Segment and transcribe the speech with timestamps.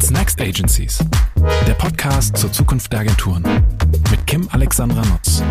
[0.00, 1.04] What's Next Agencies?
[1.66, 3.42] Der Podcast zur Zukunft der Agenturen
[4.10, 5.42] mit Kim Alexandra Nutz.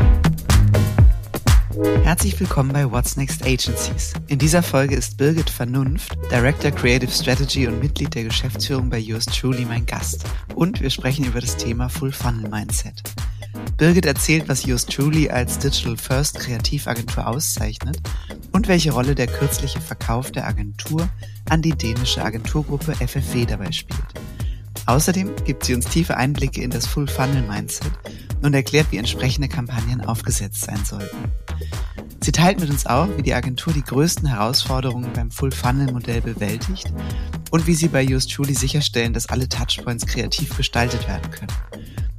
[2.01, 4.13] Herzlich willkommen bei What's Next Agencies.
[4.25, 9.27] In dieser Folge ist Birgit Vernunft, Director Creative Strategy und Mitglied der Geschäftsführung bei Yours
[9.27, 10.23] Truly mein Gast.
[10.55, 13.03] Und wir sprechen über das Thema Full Funnel Mindset.
[13.77, 17.99] Birgit erzählt, was Yours Truly als Digital First Kreativagentur auszeichnet
[18.51, 21.07] und welche Rolle der kürzliche Verkauf der Agentur
[21.49, 24.07] an die dänische Agenturgruppe FFW dabei spielt.
[24.89, 27.91] Außerdem gibt sie uns tiefe Einblicke in das Full Funnel Mindset
[28.41, 31.31] und erklärt, wie entsprechende Kampagnen aufgesetzt sein sollten.
[32.21, 36.21] Sie teilt mit uns auch, wie die Agentur die größten Herausforderungen beim Full Funnel Modell
[36.21, 36.91] bewältigt
[37.51, 41.53] und wie sie bei Yours Truly sicherstellen, dass alle Touchpoints kreativ gestaltet werden können.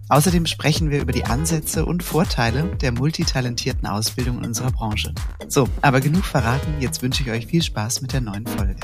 [0.08, 5.12] Außerdem sprechen wir über die Ansätze und Vorteile der multitalentierten Ausbildung in unserer Branche.
[5.48, 8.76] So, aber genug verraten, jetzt wünsche ich euch viel Spaß mit der neuen Folge.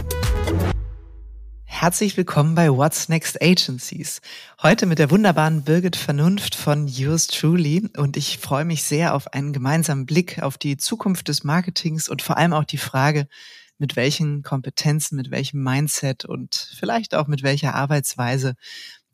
[1.79, 4.23] Herzlich willkommen bei What's Next Agencies.
[4.63, 9.35] Heute mit der wunderbaren Birgit Vernunft von Yours Truly und ich freue mich sehr auf
[9.35, 13.29] einen gemeinsamen Blick auf die Zukunft des Marketings und vor allem auch die Frage,
[13.77, 18.55] mit welchen Kompetenzen, mit welchem Mindset und vielleicht auch mit welcher Arbeitsweise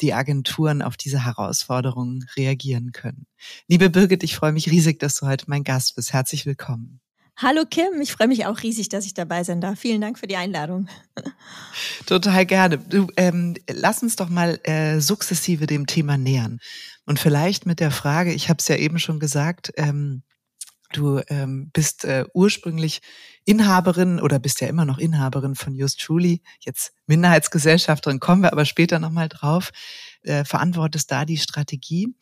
[0.01, 3.27] die Agenturen auf diese Herausforderungen reagieren können.
[3.67, 6.13] Liebe Birgit, ich freue mich riesig, dass du heute mein Gast bist.
[6.13, 7.02] Herzlich willkommen.
[7.43, 9.77] Hallo Kim, ich freue mich auch riesig, dass ich dabei sein darf.
[9.77, 10.89] Vielen Dank für die Einladung.
[12.07, 12.79] Total gerne.
[12.79, 16.61] Du, ähm, lass uns doch mal äh, sukzessive dem Thema nähern.
[17.05, 20.23] Und vielleicht mit der Frage, ich habe es ja eben schon gesagt, ähm,
[20.93, 23.03] du ähm, bist äh, ursprünglich
[23.45, 28.67] Inhaberin oder bist ja immer noch Inhaberin von Just Truly, jetzt Minderheitsgesellschafterin, kommen wir aber
[28.67, 29.73] später nochmal drauf,
[30.23, 32.15] äh, verantwortest da die Strategie.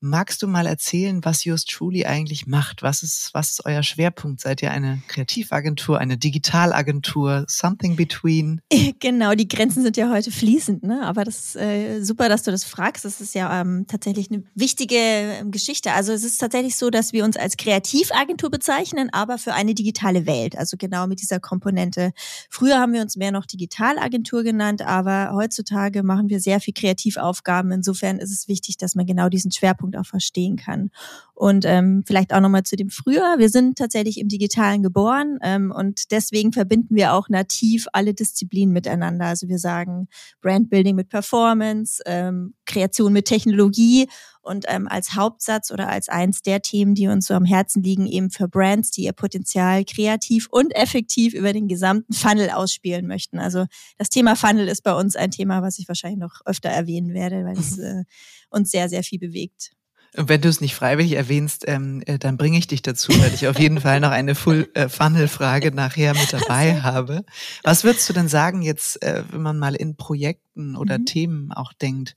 [0.00, 2.84] Magst du mal erzählen, was Yours Truly eigentlich macht?
[2.84, 4.40] Was ist, was ist euer Schwerpunkt?
[4.40, 8.60] Seid ihr eine Kreativagentur, eine Digitalagentur, something between?
[9.00, 11.02] Genau, die Grenzen sind ja heute fließend, ne?
[11.02, 13.04] Aber das ist äh, super, dass du das fragst.
[13.04, 15.92] Das ist ja ähm, tatsächlich eine wichtige ähm, Geschichte.
[15.92, 20.26] Also es ist tatsächlich so, dass wir uns als Kreativagentur bezeichnen, aber für eine digitale
[20.26, 20.56] Welt.
[20.56, 22.12] Also genau mit dieser Komponente.
[22.50, 27.70] Früher haben wir uns mehr noch Digitalagentur genannt, aber heutzutage machen wir sehr viel Kreativaufgaben.
[27.70, 30.90] Insofern ist es wichtig, dass man genau diesen Schwerpunkt Zeitpunkt auch verstehen kann.
[31.34, 33.36] Und ähm, vielleicht auch nochmal zu dem früher.
[33.38, 38.72] Wir sind tatsächlich im Digitalen geboren ähm, und deswegen verbinden wir auch nativ alle Disziplinen
[38.72, 39.26] miteinander.
[39.26, 40.08] Also wir sagen
[40.42, 44.08] Brandbuilding mit Performance, ähm, Kreation mit Technologie
[44.40, 48.06] und ähm, als Hauptsatz oder als eins der Themen, die uns so am Herzen liegen,
[48.06, 53.38] eben für Brands, die ihr Potenzial kreativ und effektiv über den gesamten Funnel ausspielen möchten.
[53.38, 53.66] Also
[53.96, 57.44] das Thema Funnel ist bei uns ein Thema, was ich wahrscheinlich noch öfter erwähnen werde,
[57.44, 58.04] weil es äh,
[58.50, 59.72] uns sehr, sehr viel bewegt.
[60.16, 63.34] Und wenn du es nicht freiwillig erwähnst, ähm, äh, dann bringe ich dich dazu, weil
[63.34, 67.24] ich auf jeden Fall noch eine Full-Funnel-Frage äh, nachher mit dabei habe.
[67.62, 71.06] Was würdest du denn sagen jetzt, äh, wenn man mal in Projekten oder mhm.
[71.06, 72.14] Themen auch denkt?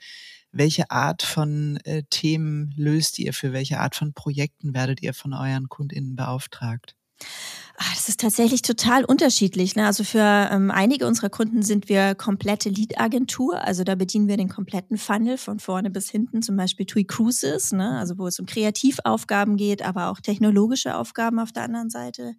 [0.54, 3.34] Welche Art von äh, Themen löst ihr?
[3.34, 6.96] Für welche Art von Projekten werdet ihr von euren KundInnen beauftragt?
[7.84, 9.76] Ach, das ist tatsächlich total unterschiedlich.
[9.76, 9.88] Ne?
[9.88, 10.20] Also für
[10.52, 13.60] ähm, einige unserer Kunden sind wir komplette Lead-Agentur.
[13.60, 17.72] Also da bedienen wir den kompletten Funnel von vorne bis hinten, zum Beispiel TUI Cruises,
[17.72, 17.98] ne?
[17.98, 22.36] also wo es um Kreativaufgaben geht, aber auch technologische Aufgaben auf der anderen Seite.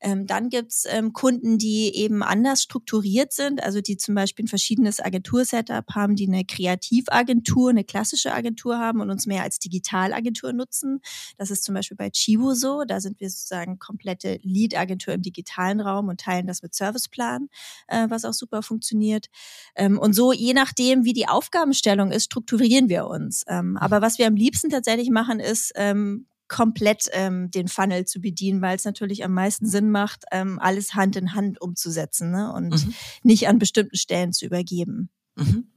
[0.00, 4.48] Ähm, dann gibt's ähm, Kunden, die eben anders strukturiert sind, also die zum Beispiel ein
[4.48, 10.52] verschiedenes Agentursetup haben, die eine Kreativagentur, eine klassische Agentur haben und uns mehr als Digitalagentur
[10.52, 11.00] nutzen.
[11.36, 12.84] Das ist zum Beispiel bei Chivo so.
[12.86, 17.48] Da sind wir sozusagen komplette Lead-Agentur Agentur im digitalen Raum und teilen das mit Serviceplan,
[17.88, 19.26] äh, was auch super funktioniert.
[19.74, 23.44] Ähm, und so, je nachdem, wie die Aufgabenstellung ist, strukturieren wir uns.
[23.48, 28.20] Ähm, aber was wir am liebsten tatsächlich machen, ist, ähm, komplett ähm, den Funnel zu
[28.20, 32.52] bedienen, weil es natürlich am meisten Sinn macht, ähm, alles Hand in Hand umzusetzen ne?
[32.52, 32.94] und mhm.
[33.22, 35.08] nicht an bestimmten Stellen zu übergeben.
[35.36, 35.68] Mhm.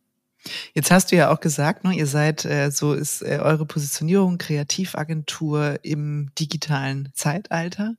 [0.73, 4.37] Jetzt hast du ja auch gesagt, ne, ihr seid, äh, so ist äh, eure Positionierung
[4.37, 7.95] Kreativagentur im digitalen Zeitalter.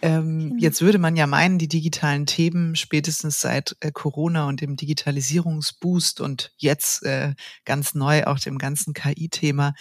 [0.00, 0.56] Ähm, genau.
[0.60, 6.20] Jetzt würde man ja meinen, die digitalen Themen spätestens seit äh, Corona und dem Digitalisierungsboost
[6.20, 7.34] und jetzt äh,
[7.64, 9.74] ganz neu auch dem ganzen KI-Thema,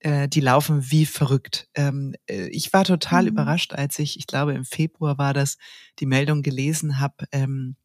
[0.00, 1.68] äh, die laufen wie verrückt.
[1.74, 3.28] Ähm, äh, ich war total mhm.
[3.28, 5.56] überrascht, als ich, ich glaube im Februar war das,
[5.98, 7.76] die Meldung gelesen habe, ähm,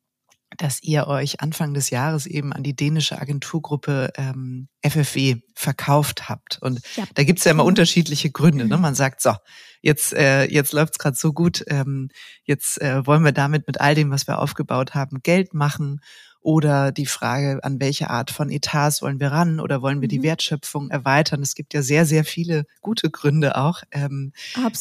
[0.58, 6.60] dass ihr euch Anfang des Jahres eben an die dänische Agenturgruppe ähm, FFW verkauft habt.
[6.62, 7.06] Und ja.
[7.16, 8.66] da gibt's ja immer unterschiedliche Gründe.
[8.66, 8.78] Ne?
[8.78, 9.34] Man sagt, so,
[9.82, 12.10] jetzt, äh, jetzt läuft's gerade so gut, ähm,
[12.44, 16.02] jetzt äh, wollen wir damit mit all dem, was wir aufgebaut haben, Geld machen.
[16.44, 20.12] Oder die Frage, an welche Art von Etats wollen wir ran oder wollen wir mhm.
[20.12, 21.42] die Wertschöpfung erweitern?
[21.42, 24.34] Es gibt ja sehr, sehr viele gute Gründe auch, ähm,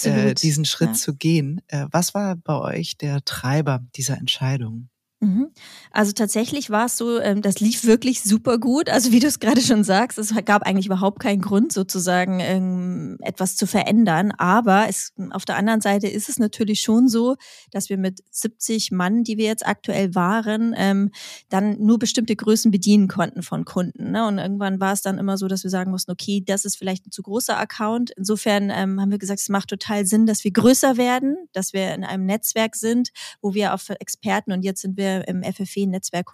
[0.03, 0.95] äh, diesen Schritt ja.
[0.95, 1.61] zu gehen.
[1.69, 4.89] Äh, was war bei euch der Treiber dieser Entscheidung?
[5.23, 5.53] Mhm.
[5.93, 8.91] Also tatsächlich war es so, ähm, das lief wirklich super gut.
[8.91, 13.19] Also wie du es gerade schon sagst, es gab eigentlich überhaupt keinen Grund sozusagen ähm,
[13.21, 14.33] etwas zu verändern.
[14.33, 17.37] Aber es, auf der anderen Seite ist es natürlich schon so,
[17.71, 21.13] dass wir mit 70 Mann, die wir jetzt aktuell waren, ähm,
[21.49, 24.11] dann nur bestimmte Größen bedienen konnten von Kunden.
[24.11, 24.27] Ne?
[24.27, 27.07] Und irgendwann war es dann immer so, dass wir sagen mussten, okay, das ist vielleicht
[27.07, 28.11] ein zu großer Account.
[28.17, 32.03] Insofern haben wir gesagt, es macht total Sinn, dass wir größer werden, dass wir in
[32.03, 33.11] einem Netzwerk sind,
[33.41, 36.29] wo wir auf Experten und jetzt sind wir im FFW-Netzwerk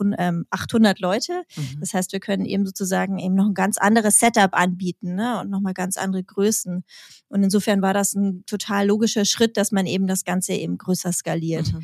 [0.51, 1.43] 800 ähm, Leute.
[1.57, 1.81] Mhm.
[1.81, 5.41] Das heißt, wir können eben sozusagen eben noch ein ganz anderes Setup anbieten ne?
[5.41, 6.85] und nochmal ganz andere Größen.
[7.29, 11.13] Und insofern war das ein total logischer Schritt, dass man eben das Ganze eben größer
[11.13, 11.73] skaliert.
[11.73, 11.83] Mhm.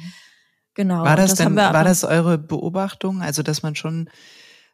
[0.75, 1.05] Genau.
[1.05, 3.23] War das, das denn, war das eure Beobachtung?
[3.23, 4.11] Also, dass man schon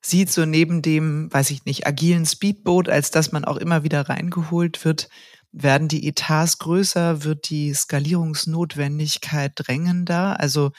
[0.00, 4.08] sieht, so neben dem, weiß ich nicht, agilen Speedboat, als dass man auch immer wieder
[4.08, 5.08] reingeholt wird,
[5.52, 10.38] werden die Etats größer, wird die Skalierungsnotwendigkeit drängender?
[10.40, 10.70] Also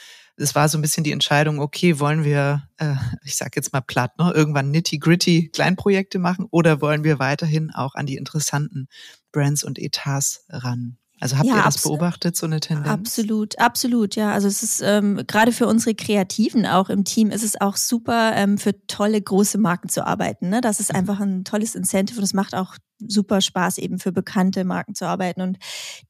[0.41, 3.81] es war so ein bisschen die Entscheidung, okay, wollen wir, äh, ich sag jetzt mal
[3.81, 8.87] platt, ne, irgendwann nitty-gritty Kleinprojekte machen oder wollen wir weiterhin auch an die interessanten
[9.31, 10.97] Brands und Etats ran?
[11.21, 12.89] Also habt ja, ihr das beobachtet, so eine Tendenz?
[12.89, 14.31] Absolut, absolut, ja.
[14.31, 18.31] Also es ist ähm, gerade für unsere Kreativen auch im Team ist es auch super,
[18.35, 20.49] ähm, für tolle große Marken zu arbeiten.
[20.49, 20.61] Ne?
[20.61, 20.97] Das ist mhm.
[20.97, 22.75] einfach ein tolles Incentive und es macht auch
[23.07, 25.41] super Spaß, eben für bekannte Marken zu arbeiten.
[25.41, 25.57] Und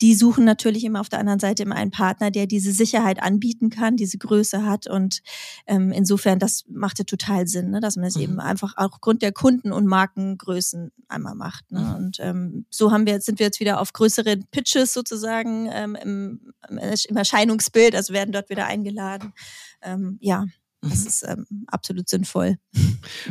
[0.02, 3.70] die suchen natürlich immer auf der anderen Seite immer einen Partner, der diese Sicherheit anbieten
[3.70, 4.88] kann, diese Größe hat.
[4.88, 5.22] Und
[5.68, 7.80] ähm, insofern, das machte total Sinn, ne?
[7.80, 8.22] dass man es mhm.
[8.22, 11.72] eben einfach auch aufgrund der Kunden- und Markengrößen einmal macht.
[11.72, 11.80] Ne?
[11.80, 11.96] Mhm.
[11.96, 16.54] Und ähm, so haben wir, sind wir jetzt wieder auf größere Pitches sozusagen ähm, im,
[16.70, 19.34] im Erscheinungsbild, also werden dort wieder eingeladen.
[19.82, 20.46] Ähm, ja,
[20.82, 21.08] das mhm.
[21.08, 22.58] ist ähm, absolut sinnvoll.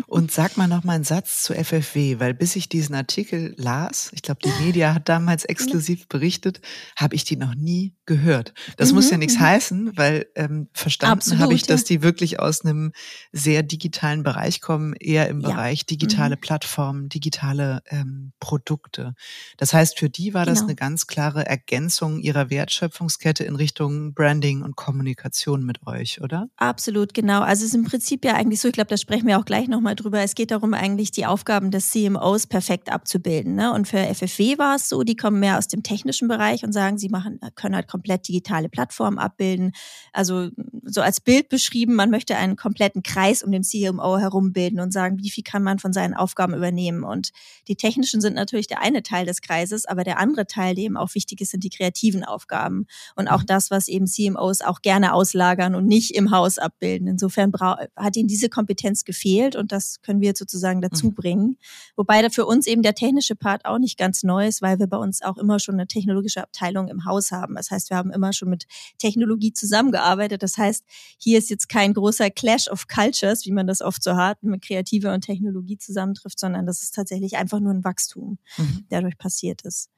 [0.06, 4.10] Und sag mal noch mal einen Satz zu FFW, weil bis ich diesen Artikel las,
[4.12, 6.60] ich glaube, die Media hat damals exklusiv berichtet,
[6.96, 8.54] habe ich die noch nie gehört.
[8.76, 9.40] Das mhm, muss ja nichts mhm.
[9.40, 11.86] heißen, weil ähm, verstanden habe ich, dass ja.
[11.88, 12.92] die wirklich aus einem
[13.32, 15.50] sehr digitalen Bereich kommen, eher im ja.
[15.50, 16.40] Bereich digitale mhm.
[16.40, 19.14] Plattformen, digitale ähm, Produkte.
[19.56, 20.54] Das heißt, für die war genau.
[20.54, 26.48] das eine ganz klare Ergänzung ihrer Wertschöpfungskette in Richtung Branding und Kommunikation mit euch, oder?
[26.56, 27.39] Absolut, genau.
[27.40, 29.46] Genau, also es ist im Prinzip ja eigentlich so, ich glaube, da sprechen wir auch
[29.46, 30.20] gleich nochmal drüber.
[30.20, 33.54] Es geht darum, eigentlich die Aufgaben des CMOs perfekt abzubilden.
[33.54, 33.72] Ne?
[33.72, 36.98] Und für FFW war es so, die kommen mehr aus dem technischen Bereich und sagen,
[36.98, 39.72] sie machen, können halt komplett digitale Plattformen abbilden.
[40.12, 40.50] Also
[40.84, 44.92] so als Bild beschrieben, man möchte einen kompletten Kreis um den CMO herum bilden und
[44.92, 47.04] sagen, wie viel kann man von seinen Aufgaben übernehmen.
[47.04, 47.30] Und
[47.68, 50.98] die technischen sind natürlich der eine Teil des Kreises, aber der andere Teil, der eben
[50.98, 52.86] auch wichtig ist, sind die kreativen Aufgaben.
[53.16, 53.46] Und auch mhm.
[53.46, 57.08] das, was eben CMOs auch gerne auslagern und nicht im Haus abbilden.
[57.08, 57.52] Insofern Insofern
[57.96, 61.14] hat ihnen diese Kompetenz gefehlt und das können wir jetzt sozusagen dazu mhm.
[61.14, 61.56] bringen.
[61.94, 64.88] Wobei da für uns eben der technische Part auch nicht ganz neu ist, weil wir
[64.88, 67.54] bei uns auch immer schon eine technologische Abteilung im Haus haben.
[67.54, 68.66] Das heißt, wir haben immer schon mit
[68.98, 70.42] Technologie zusammengearbeitet.
[70.42, 70.84] Das heißt,
[71.18, 74.62] hier ist jetzt kein großer Clash of Cultures, wie man das oft so hat, mit
[74.62, 78.86] Kreative und Technologie zusammentrifft, sondern das ist tatsächlich einfach nur ein Wachstum, mhm.
[78.90, 79.88] der dadurch passiert ist.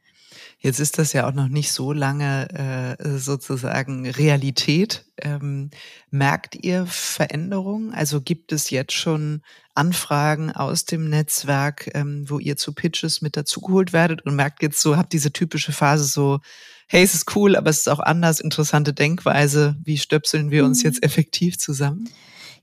[0.58, 5.04] Jetzt ist das ja auch noch nicht so lange äh, sozusagen Realität.
[5.20, 5.70] Ähm,
[6.10, 7.92] merkt ihr Veränderungen?
[7.92, 9.42] Also gibt es jetzt schon
[9.74, 14.80] Anfragen aus dem Netzwerk, ähm, wo ihr zu Pitches mit dazugeholt werdet und merkt jetzt
[14.80, 16.40] so, habt diese typische Phase so,
[16.86, 19.76] hey, es ist cool, aber es ist auch anders, interessante Denkweise.
[19.82, 20.90] Wie stöpseln wir uns mhm.
[20.90, 22.08] jetzt effektiv zusammen?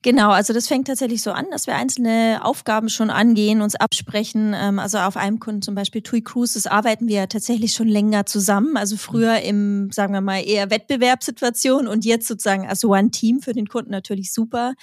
[0.01, 4.54] Genau, also das fängt tatsächlich so an, dass wir einzelne Aufgaben schon angehen, uns absprechen.
[4.56, 8.78] Ähm, also auf einem Kunden zum Beispiel TUI Cruises arbeiten wir tatsächlich schon länger zusammen.
[8.78, 13.52] Also früher im, sagen wir mal, eher Wettbewerbssituation und jetzt sozusagen als One Team für
[13.52, 14.74] den Kunden natürlich super.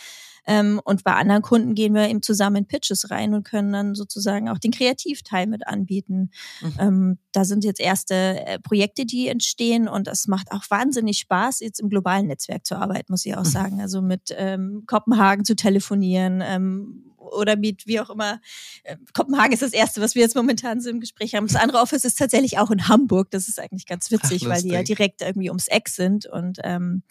[0.47, 3.95] Ähm, und bei anderen Kunden gehen wir eben zusammen in Pitches rein und können dann
[3.95, 6.31] sozusagen auch den Kreativteil mit anbieten.
[6.61, 6.75] Mhm.
[6.79, 11.61] Ähm, da sind jetzt erste äh, Projekte, die entstehen und es macht auch wahnsinnig Spaß,
[11.61, 13.51] jetzt im globalen Netzwerk zu arbeiten, muss ich auch mhm.
[13.51, 13.81] sagen.
[13.81, 18.41] Also mit ähm, Kopenhagen zu telefonieren, ähm, oder mit wie auch immer.
[18.85, 21.47] Äh, Kopenhagen ist das erste, was wir jetzt momentan so im Gespräch haben.
[21.47, 23.31] Das andere Office ist tatsächlich auch in Hamburg.
[23.31, 26.27] Das ist eigentlich ganz witzig, Ach, weil die ja direkt irgendwie ums Eck sind.
[26.27, 27.03] Und ähm,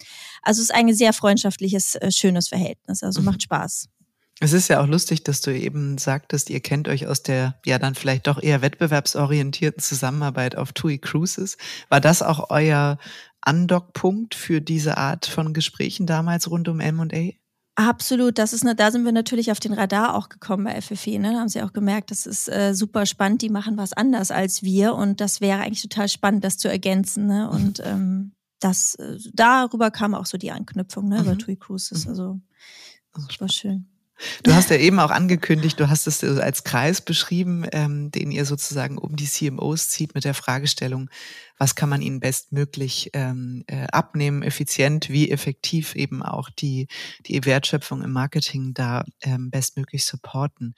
[0.42, 3.02] also es ist ein sehr freundschaftliches, äh, schönes Verhältnis.
[3.02, 3.26] Also mhm.
[3.26, 3.88] macht Spaß.
[4.38, 7.78] Es ist ja auch lustig, dass du eben sagtest, ihr kennt euch aus der ja
[7.78, 11.56] dann vielleicht doch eher wettbewerbsorientierten Zusammenarbeit auf TUI Cruises.
[11.88, 12.98] War das auch euer
[13.40, 17.32] Andockpunkt für diese Art von Gesprächen damals rund um M&A?
[17.78, 21.18] Absolut, das ist eine, da sind wir natürlich auf den Radar auch gekommen bei FFE.
[21.18, 21.32] Ne?
[21.34, 24.62] Da haben sie auch gemerkt, das ist äh, super spannend, die machen was anders als
[24.62, 27.26] wir und das wäre eigentlich total spannend, das zu ergänzen.
[27.26, 27.50] Ne?
[27.50, 31.22] Und ähm, das äh, darüber kam auch so die Anknüpfung ne, mhm.
[31.22, 32.06] über TUI Cruises.
[32.06, 32.10] Mhm.
[32.10, 32.40] Also
[33.14, 33.86] das war schön.
[34.42, 38.46] Du hast ja eben auch angekündigt, du hast es als Kreis beschrieben, ähm, den ihr
[38.46, 41.10] sozusagen um die CMOs zieht mit der Fragestellung,
[41.58, 46.88] was kann man ihnen bestmöglich ähm, äh, abnehmen, effizient, wie effektiv eben auch die,
[47.26, 50.74] die Wertschöpfung im Marketing da ähm, bestmöglich supporten.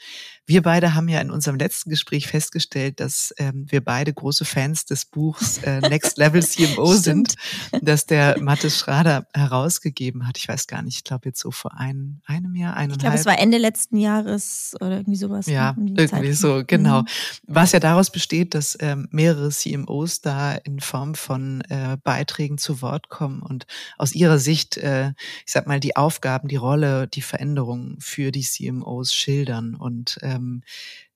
[0.46, 4.84] Wir beide haben ja in unserem letzten Gespräch festgestellt, dass ähm, wir beide große Fans
[4.84, 7.34] des Buchs äh, Next Level CMO sind,
[7.82, 10.38] das der Mathis Schrader herausgegeben hat.
[10.38, 12.92] Ich weiß gar nicht, ich glaube jetzt so vor ein, einem Jahr, eineinhalb.
[12.92, 15.46] Ich glaube, es war Ende letzten Jahres oder irgendwie sowas.
[15.46, 16.36] Ja, ne, irgendwie Zeit.
[16.36, 17.02] so, genau.
[17.02, 17.06] Mhm.
[17.46, 22.82] Was ja daraus besteht, dass ähm, mehrere CMOs da in Form von äh, Beiträgen zu
[22.82, 25.08] Wort kommen und aus ihrer Sicht, äh,
[25.46, 29.74] ich sag mal, die Aufgaben, die Rolle, die Veränderungen für die CMOs schildern.
[29.74, 30.62] Und ähm,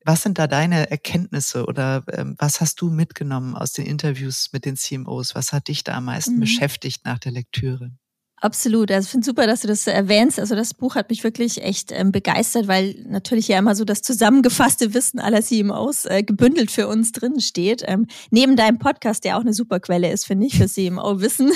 [0.05, 4.65] was sind da deine Erkenntnisse oder ähm, was hast du mitgenommen aus den Interviews mit
[4.65, 5.35] den CMOs?
[5.35, 6.41] Was hat dich da am meisten mhm.
[6.41, 7.93] beschäftigt nach der Lektüre?
[8.43, 8.91] Absolut.
[8.91, 10.41] Also ich finde super, dass du das erwähnst.
[10.41, 14.03] Also das Buch hat mich wirklich echt ähm, begeistert, weil natürlich ja immer so das
[14.03, 17.85] zusammengefasste Wissen aller CMOs äh, gebündelt für uns drin steht.
[17.87, 21.53] Ähm, neben deinem Podcast, der auch eine super Quelle ist, finde ich, für CMO-Wissen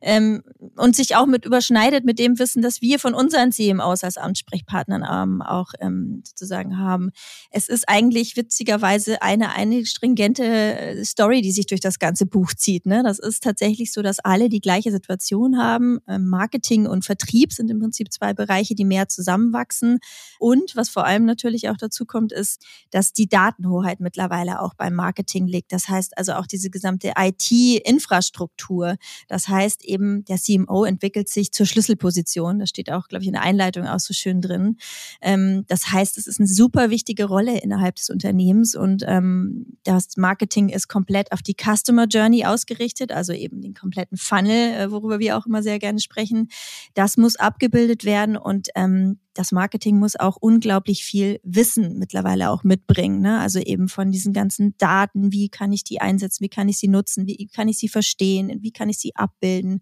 [0.00, 0.42] ähm,
[0.76, 5.04] und sich auch mit überschneidet mit dem Wissen, das wir von unseren CMOs als Ansprechpartnern
[5.12, 7.10] ähm, auch ähm, sozusagen haben.
[7.50, 12.54] Es ist eigentlich witzigerweise eine, eine stringente äh, Story, die sich durch das ganze Buch
[12.54, 12.86] zieht.
[12.86, 13.02] Ne?
[13.04, 17.70] Das ist tatsächlich so, dass alle die gleiche Situation haben ähm, Marketing und Vertrieb sind
[17.70, 19.98] im Prinzip zwei Bereiche, die mehr zusammenwachsen.
[20.38, 24.94] Und was vor allem natürlich auch dazu kommt, ist, dass die Datenhoheit mittlerweile auch beim
[24.94, 25.72] Marketing liegt.
[25.72, 28.96] Das heißt also auch diese gesamte IT-Infrastruktur.
[29.28, 32.58] Das heißt eben, der CMO entwickelt sich zur Schlüsselposition.
[32.58, 34.76] Das steht auch, glaube ich, in der Einleitung auch so schön drin.
[35.20, 40.16] Ähm, das heißt, es ist eine super wichtige Rolle innerhalb des Unternehmens und ähm, das
[40.16, 45.18] Marketing ist komplett auf die Customer Journey ausgerichtet, also eben den kompletten Funnel, äh, worüber
[45.18, 46.48] wir auch immer sehr gerne sprechen sprechen.
[46.94, 52.64] Das muss abgebildet werden und ähm, das Marketing muss auch unglaublich viel Wissen mittlerweile auch
[52.64, 53.20] mitbringen.
[53.20, 53.38] Ne?
[53.38, 56.88] Also eben von diesen ganzen Daten, wie kann ich die einsetzen, wie kann ich sie
[56.88, 59.80] nutzen, wie kann ich sie verstehen, wie kann ich sie abbilden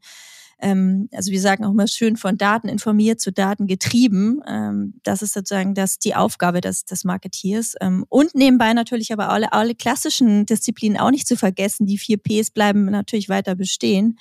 [0.60, 4.40] ähm, also wir sagen auch immer schön von Daten informiert zu Daten getrieben.
[4.48, 7.74] Ähm, das ist sozusagen das die Aufgabe des, des Marketeers.
[7.80, 11.86] Ähm, und nebenbei natürlich aber alle, alle klassischen Disziplinen auch nicht zu vergessen.
[11.86, 14.18] Die vier Ps bleiben natürlich weiter bestehen.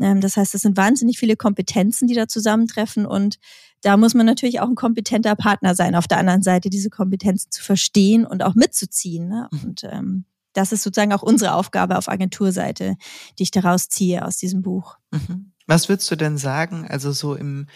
[0.00, 3.38] Ähm, das heißt, es sind wahnsinnig viele Kompetenzen, die da zusammentreffen und
[3.82, 7.50] da muss man natürlich auch ein kompetenter Partner sein, auf der anderen Seite diese Kompetenzen
[7.50, 9.28] zu verstehen und auch mitzuziehen.
[9.28, 9.48] Ne?
[9.50, 9.60] Mhm.
[9.62, 10.24] Und ähm,
[10.54, 12.96] das ist sozusagen auch unsere Aufgabe auf Agenturseite,
[13.38, 14.96] die ich daraus ziehe aus diesem Buch.
[15.10, 15.52] Mhm.
[15.66, 17.66] Was würdest du denn sagen, also so im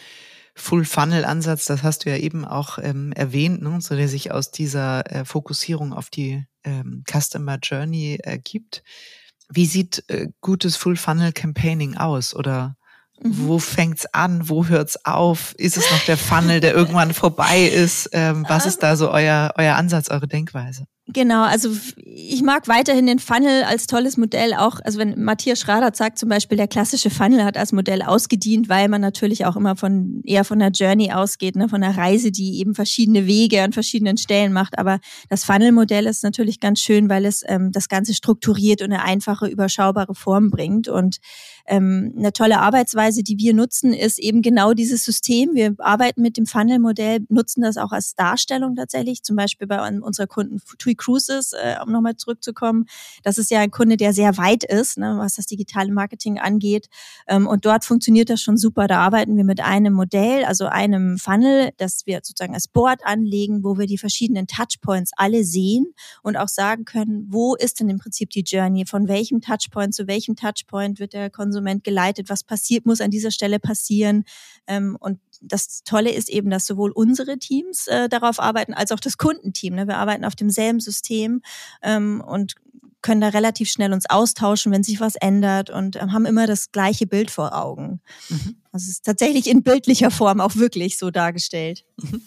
[0.55, 5.11] Full-Funnel-Ansatz, das hast du ja eben auch ähm, erwähnt, ne, so der sich aus dieser
[5.13, 8.83] äh, Fokussierung auf die ähm, Customer Journey ergibt.
[9.49, 12.35] Wie sieht äh, gutes Full-Funnel-Campaigning aus?
[12.35, 12.77] Oder
[13.21, 13.47] mhm.
[13.47, 14.49] wo fängt's an?
[14.49, 15.55] Wo hört's auf?
[15.57, 18.11] Ist es noch der Funnel, der irgendwann vorbei ist?
[18.13, 20.85] Ähm, was ist da so euer, euer Ansatz, eure Denkweise?
[21.11, 21.71] Genau, also
[22.05, 26.29] ich mag weiterhin den Funnel als tolles Modell auch, also wenn Matthias Schrader sagt zum
[26.29, 30.45] Beispiel, der klassische Funnel hat als Modell ausgedient, weil man natürlich auch immer von eher
[30.45, 34.53] von der Journey ausgeht, ne, von der Reise, die eben verschiedene Wege an verschiedenen Stellen
[34.53, 34.79] macht.
[34.79, 34.99] Aber
[35.31, 39.47] das Funnel-Modell ist natürlich ganz schön, weil es ähm, das Ganze strukturiert und eine einfache,
[39.47, 40.89] überschaubare Form bringt.
[40.89, 41.19] Und
[41.67, 45.55] ähm, eine tolle Arbeitsweise, die wir nutzen, ist eben genau dieses System.
[45.55, 50.27] Wir arbeiten mit dem Funnel-Modell, nutzen das auch als Darstellung tatsächlich, zum Beispiel bei unserer
[50.27, 50.61] Kunden
[50.99, 52.85] Cruises, äh, um nochmal zurückzukommen.
[53.23, 56.89] Das ist ja ein Kunde, der sehr weit ist, ne, was das digitale Marketing angeht.
[57.27, 58.87] Ähm, und dort funktioniert das schon super.
[58.87, 63.65] Da arbeiten wir mit einem Modell, also einem Funnel, das wir sozusagen als Board anlegen,
[63.65, 65.87] wo wir die verschiedenen Touchpoints alle sehen
[66.23, 68.85] und auch sagen können, wo ist denn im Prinzip die Journey?
[68.87, 72.29] Von welchem Touchpoint zu welchem Touchpoint wird der Konsument geleitet?
[72.29, 74.25] Was passiert, muss an dieser Stelle passieren?
[74.67, 79.01] Ähm, und das Tolle ist eben, dass sowohl unsere Teams äh, darauf arbeiten, als auch
[79.01, 79.75] das Kundenteam.
[79.75, 79.87] Ne?
[79.87, 81.43] Wir arbeiten auf demselben System
[81.83, 82.55] ähm, und
[83.03, 86.73] können da relativ schnell uns austauschen, wenn sich was ändert und äh, haben immer das
[86.73, 88.01] gleiche Bild vor Augen.
[88.29, 88.57] Mhm.
[88.73, 91.85] Also es ist tatsächlich in bildlicher Form auch wirklich so dargestellt.
[91.97, 92.23] Mhm.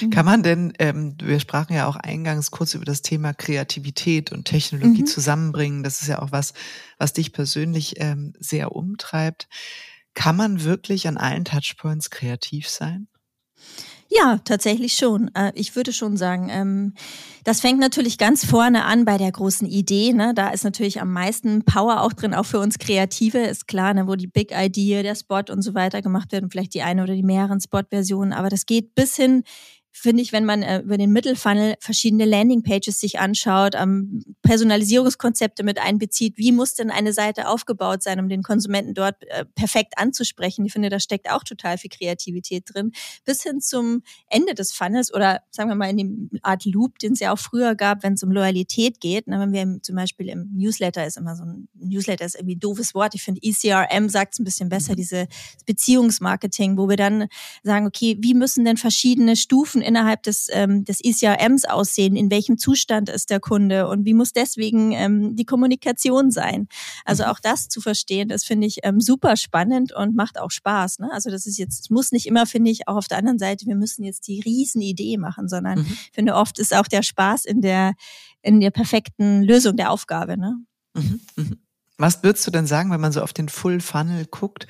[0.00, 0.10] mhm.
[0.10, 4.46] Kann man denn, ähm, wir sprachen ja auch eingangs kurz über das Thema Kreativität und
[4.46, 5.06] Technologie mhm.
[5.06, 5.82] zusammenbringen.
[5.82, 6.54] Das ist ja auch was,
[6.98, 9.48] was dich persönlich ähm, sehr umtreibt.
[10.16, 13.06] Kann man wirklich an allen Touchpoints kreativ sein?
[14.08, 15.30] Ja, tatsächlich schon.
[15.34, 16.94] Äh, ich würde schon sagen, ähm,
[17.44, 20.14] das fängt natürlich ganz vorne an bei der großen Idee.
[20.14, 20.32] Ne?
[20.34, 24.08] Da ist natürlich am meisten Power auch drin, auch für uns Kreative, ist klar, ne?
[24.08, 27.14] wo die Big Idea, der Spot und so weiter gemacht werden, vielleicht die eine oder
[27.14, 28.32] die mehreren Spot-Versionen.
[28.32, 29.42] Aber das geht bis hin
[29.98, 35.78] finde ich, wenn man äh, über den Mittelfunnel verschiedene Landingpages sich anschaut, ähm, Personalisierungskonzepte mit
[35.78, 40.66] einbezieht, wie muss denn eine Seite aufgebaut sein, um den Konsumenten dort äh, perfekt anzusprechen.
[40.66, 42.92] Ich finde, da steckt auch total viel Kreativität drin,
[43.24, 47.12] bis hin zum Ende des Funnels oder sagen wir mal in dem Art Loop, den
[47.12, 49.26] es ja auch früher gab, wenn es um Loyalität geht.
[49.26, 52.60] Ne, wenn wir zum Beispiel im Newsletter ist immer so ein Newsletter ist irgendwie ein
[52.60, 53.14] doofes Wort.
[53.14, 54.96] Ich finde ECRM sagt es ein bisschen besser, mhm.
[54.96, 55.26] diese
[55.64, 57.28] Beziehungsmarketing, wo wir dann
[57.62, 62.16] sagen, okay, wie müssen denn verschiedene Stufen innerhalb des, ähm, des ECRMs aussehen?
[62.16, 66.68] In welchem Zustand ist der Kunde und wie muss deswegen ähm, die Kommunikation sein?
[67.04, 67.30] Also mhm.
[67.30, 70.98] auch das zu verstehen, das finde ich ähm, super spannend und macht auch Spaß.
[70.98, 71.08] Ne?
[71.12, 73.76] Also das ist jetzt, muss nicht immer, finde ich, auch auf der anderen Seite, wir
[73.76, 75.98] müssen jetzt die Riesenidee machen, sondern mhm.
[76.12, 77.94] finde oft ist auch der Spaß in der,
[78.42, 80.36] in der perfekten Lösung der Aufgabe.
[80.36, 80.56] Ne?
[80.94, 81.20] Mhm.
[81.36, 81.65] Mhm.
[81.98, 84.66] Was würdest du denn sagen, wenn man so auf den Full Funnel guckt,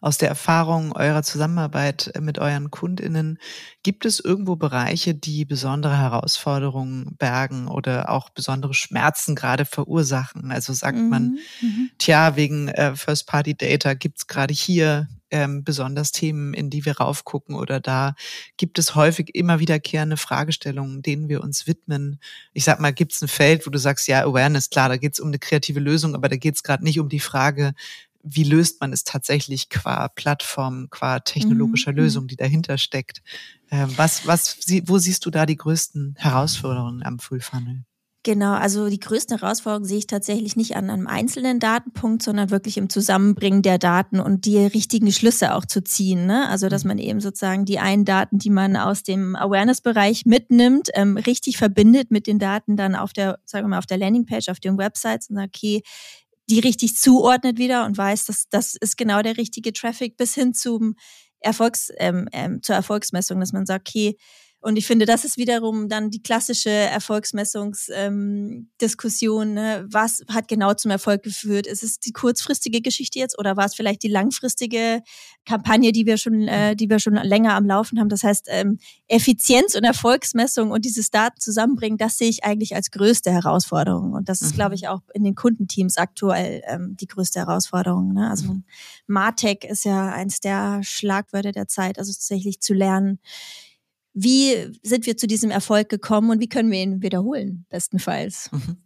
[0.00, 3.38] aus der Erfahrung eurer Zusammenarbeit mit euren KundInnen?
[3.82, 10.50] Gibt es irgendwo Bereiche, die besondere Herausforderungen bergen oder auch besondere Schmerzen gerade verursachen?
[10.50, 11.08] Also sagt mhm.
[11.10, 11.90] man, mhm.
[11.98, 17.80] tja, wegen äh, First-Party-Data gibt's gerade hier ähm, besonders Themen, in die wir raufgucken oder
[17.80, 18.14] da
[18.56, 22.20] gibt es häufig immer wiederkehrende Fragestellungen, denen wir uns widmen.
[22.52, 25.14] Ich sag mal, gibt es ein Feld, wo du sagst, ja, Awareness, klar, da geht
[25.14, 27.74] es um eine kreative Lösung, aber da geht es gerade nicht um die Frage,
[28.22, 31.98] wie löst man es tatsächlich qua Plattform, qua technologischer mhm.
[31.98, 33.22] Lösung, die dahinter steckt.
[33.70, 37.84] Ähm, was, was, wo siehst du da die größten Herausforderungen am Full Funnel?
[38.22, 42.76] Genau, also die größte Herausforderung sehe ich tatsächlich nicht an einem einzelnen Datenpunkt, sondern wirklich
[42.76, 46.26] im Zusammenbringen der Daten und die richtigen Schlüsse auch zu ziehen.
[46.26, 46.46] Ne?
[46.50, 46.88] Also dass mhm.
[46.88, 52.10] man eben sozusagen die einen Daten, die man aus dem Awareness-Bereich mitnimmt, ähm, richtig verbindet
[52.10, 55.30] mit den Daten dann auf der, sagen wir mal, auf der Landingpage, auf den Websites
[55.30, 55.80] und sagt, okay,
[56.50, 60.52] die richtig zuordnet wieder und weiß, dass das ist genau der richtige Traffic bis hin
[60.52, 60.94] zum
[61.38, 64.18] Erfolgs, ähm, ähm, zur Erfolgsmessung, dass man sagt, okay,
[64.62, 69.48] und ich finde, das ist wiederum dann die klassische Erfolgsmessungsdiskussion.
[69.48, 69.86] Ähm, ne?
[69.88, 71.66] Was hat genau zum Erfolg geführt?
[71.66, 75.00] Ist es die kurzfristige Geschichte jetzt oder war es vielleicht die langfristige
[75.46, 78.10] Kampagne, die wir schon, äh, die wir schon länger am Laufen haben?
[78.10, 78.76] Das heißt, ähm,
[79.08, 84.12] Effizienz und Erfolgsmessung und dieses Daten zusammenbringen, das sehe ich eigentlich als größte Herausforderung.
[84.12, 84.56] Und das ist, mhm.
[84.56, 88.12] glaube ich, auch in den Kundenteams aktuell ähm, die größte Herausforderung.
[88.12, 88.28] Ne?
[88.28, 88.64] Also mhm.
[89.06, 93.20] Martech ist ja eins der Schlagwörter der Zeit, also tatsächlich zu lernen,
[94.12, 98.50] wie sind wir zu diesem Erfolg gekommen und wie können wir ihn wiederholen, bestenfalls?
[98.52, 98.76] Mhm.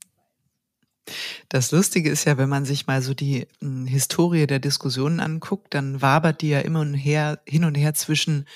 [1.49, 5.75] Das Lustige ist ja, wenn man sich mal so die hm, Historie der Diskussionen anguckt,
[5.75, 8.47] dann wabert die ja immer und her, hin und her zwischen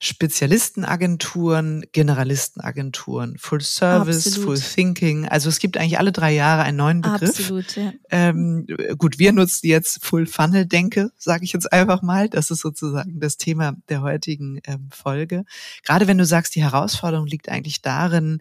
[0.00, 4.58] Spezialistenagenturen, Generalistenagenturen, Full Service, Absolut.
[4.60, 5.26] Full Thinking.
[5.26, 7.30] Also es gibt eigentlich alle drei Jahre einen neuen Begriff.
[7.30, 7.92] Absolut, ja.
[8.10, 12.28] Ähm, gut, wir nutzen jetzt Full Funnel Denke, sage ich jetzt einfach mal.
[12.28, 15.44] Das ist sozusagen das Thema der heutigen ähm, Folge.
[15.82, 18.40] Gerade wenn du sagst, die Herausforderung liegt eigentlich darin,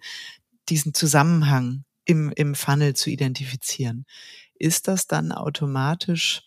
[0.70, 4.06] diesen Zusammenhang im, im Funnel zu identifizieren.
[4.54, 6.44] Ist das dann automatisch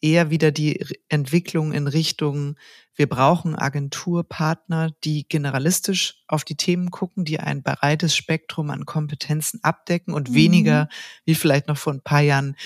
[0.00, 2.56] eher wieder die Entwicklung in Richtung
[2.96, 9.60] wir brauchen Agenturpartner, die generalistisch auf die Themen gucken, die ein breites Spektrum an Kompetenzen
[9.62, 10.34] abdecken und mhm.
[10.34, 10.88] weniger,
[11.24, 12.56] wie vielleicht noch vor ein paar Jahren,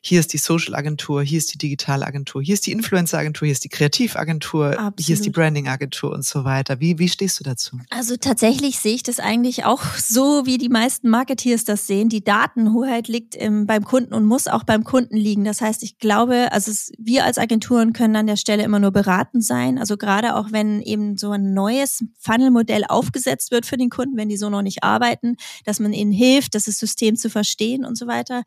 [0.00, 3.46] hier ist die Social Agentur, hier ist die Digitale Agentur, hier ist die Influencer Agentur,
[3.46, 5.00] hier ist die Kreativagentur, Absolut.
[5.00, 6.80] hier ist die Branding Agentur und so weiter.
[6.80, 7.80] Wie, wie stehst du dazu?
[7.90, 12.08] Also tatsächlich sehe ich das eigentlich auch so, wie die meisten Marketeers das sehen.
[12.08, 15.44] Die Datenhoheit liegt im, beim Kunden und muss auch beim Kunden liegen.
[15.44, 18.92] Das heißt, ich glaube, also es, wir als Agenturen können an der Stelle immer nur
[18.92, 23.90] beratend sein also gerade auch wenn eben so ein neues Funnel-Modell aufgesetzt wird für den
[23.90, 27.84] Kunden, wenn die so noch nicht arbeiten, dass man ihnen hilft, das System zu verstehen
[27.84, 28.42] und so weiter.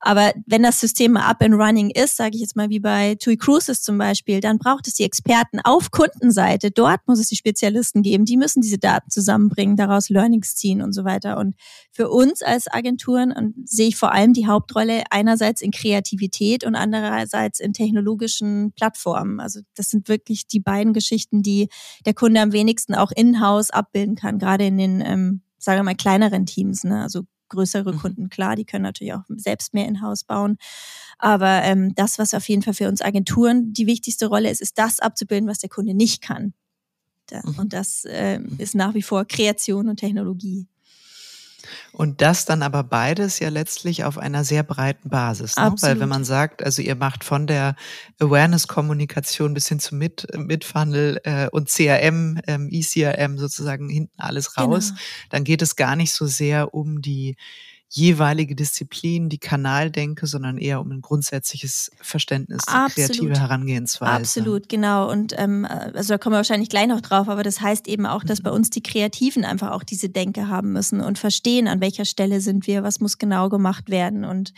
[0.00, 3.36] Aber wenn das System up and running ist, sage ich jetzt mal wie bei TUI
[3.36, 6.70] Cruises zum Beispiel, dann braucht es die Experten auf Kundenseite.
[6.70, 10.92] Dort muss es die Spezialisten geben, die müssen diese Daten zusammenbringen, daraus Learnings ziehen und
[10.92, 11.38] so weiter.
[11.38, 11.54] Und
[11.92, 17.60] für uns als Agenturen sehe ich vor allem die Hauptrolle einerseits in Kreativität und andererseits
[17.60, 19.40] in technologischen Plattformen.
[19.40, 21.68] Also das sind wirklich die beiden beiden Geschichten, die
[22.04, 25.94] der Kunde am wenigsten auch in-house abbilden kann, gerade in den, ähm, sagen wir mal,
[25.94, 26.82] kleineren Teams.
[26.82, 27.00] Ne?
[27.00, 27.98] Also größere mhm.
[27.98, 30.56] Kunden, klar, die können natürlich auch selbst mehr in-house bauen.
[31.18, 34.78] Aber ähm, das, was auf jeden Fall für uns Agenturen die wichtigste Rolle ist, ist
[34.78, 36.54] das abzubilden, was der Kunde nicht kann.
[37.30, 37.58] Mhm.
[37.58, 40.66] Und das äh, ist nach wie vor Kreation und Technologie.
[41.92, 45.56] Und das dann aber beides ja letztlich auf einer sehr breiten Basis.
[45.56, 45.74] Ne?
[45.80, 47.76] Weil wenn man sagt, also ihr macht von der
[48.20, 54.88] Awareness-Kommunikation bis hin zu Mid, Midfunnel äh, und CRM, ähm, ECRM sozusagen hinten alles raus,
[54.88, 55.00] genau.
[55.30, 57.36] dann geht es gar nicht so sehr um die
[57.88, 63.10] jeweilige Disziplin, die Kanaldenke, sondern eher um ein grundsätzliches Verständnis, Absolut.
[63.10, 64.12] kreative Herangehensweise.
[64.12, 65.10] Absolut, genau.
[65.10, 68.24] Und ähm, also da kommen wir wahrscheinlich gleich noch drauf, aber das heißt eben auch,
[68.24, 72.04] dass bei uns die Kreativen einfach auch diese Denke haben müssen und verstehen, an welcher
[72.04, 74.24] Stelle sind wir, was muss genau gemacht werden.
[74.24, 74.52] Und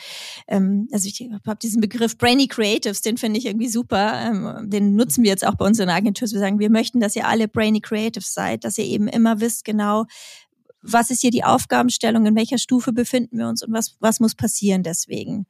[0.48, 4.14] ähm, also ich habe diesen Begriff Brainy Creatives, den finde ich irgendwie super.
[4.26, 6.26] Ähm, den nutzen wir jetzt auch bei uns in der Agentur.
[6.30, 9.64] Wir sagen, wir möchten, dass ihr alle Brainy Creatives seid, dass ihr eben immer wisst
[9.64, 10.06] genau,
[10.92, 14.35] was ist hier die Aufgabenstellung, in welcher Stufe befinden wir uns und was, was muss
[14.35, 15.46] passieren deswegen.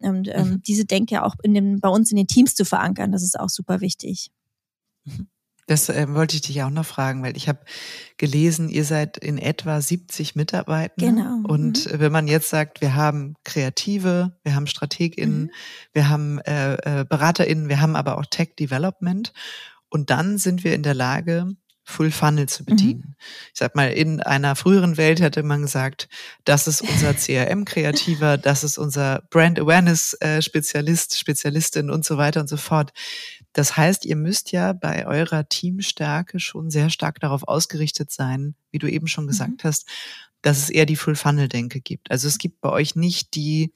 [0.00, 0.62] Und ähm, mhm.
[0.62, 3.48] diese Denke auch in den, bei uns in den Teams zu verankern, das ist auch
[3.48, 4.30] super wichtig.
[5.04, 5.28] Mhm.
[5.66, 7.60] Das äh, wollte ich dich auch noch fragen, weil ich habe
[8.18, 10.94] gelesen, ihr seid in etwa 70 Mitarbeiter.
[10.98, 11.40] Genau.
[11.48, 12.00] Und mhm.
[12.00, 15.50] wenn man jetzt sagt, wir haben Kreative, wir haben StrategInnen, mhm.
[15.92, 19.32] wir haben äh, äh, BeraterInnen, wir haben aber auch Tech Development.
[19.88, 23.04] Und dann sind wir in der Lage, Full Funnel zu bedienen.
[23.06, 23.14] Mhm.
[23.52, 26.08] Ich sag mal, in einer früheren Welt hätte man gesagt,
[26.44, 32.56] das ist unser CRM-Kreativer, das ist unser Brand Awareness-Spezialist, Spezialistin und so weiter und so
[32.56, 32.92] fort.
[33.52, 38.78] Das heißt, ihr müsst ja bei eurer Teamstärke schon sehr stark darauf ausgerichtet sein, wie
[38.78, 39.68] du eben schon gesagt mhm.
[39.68, 39.86] hast,
[40.42, 42.10] dass es eher die Full Funnel-Denke gibt.
[42.10, 43.72] Also es gibt bei euch nicht die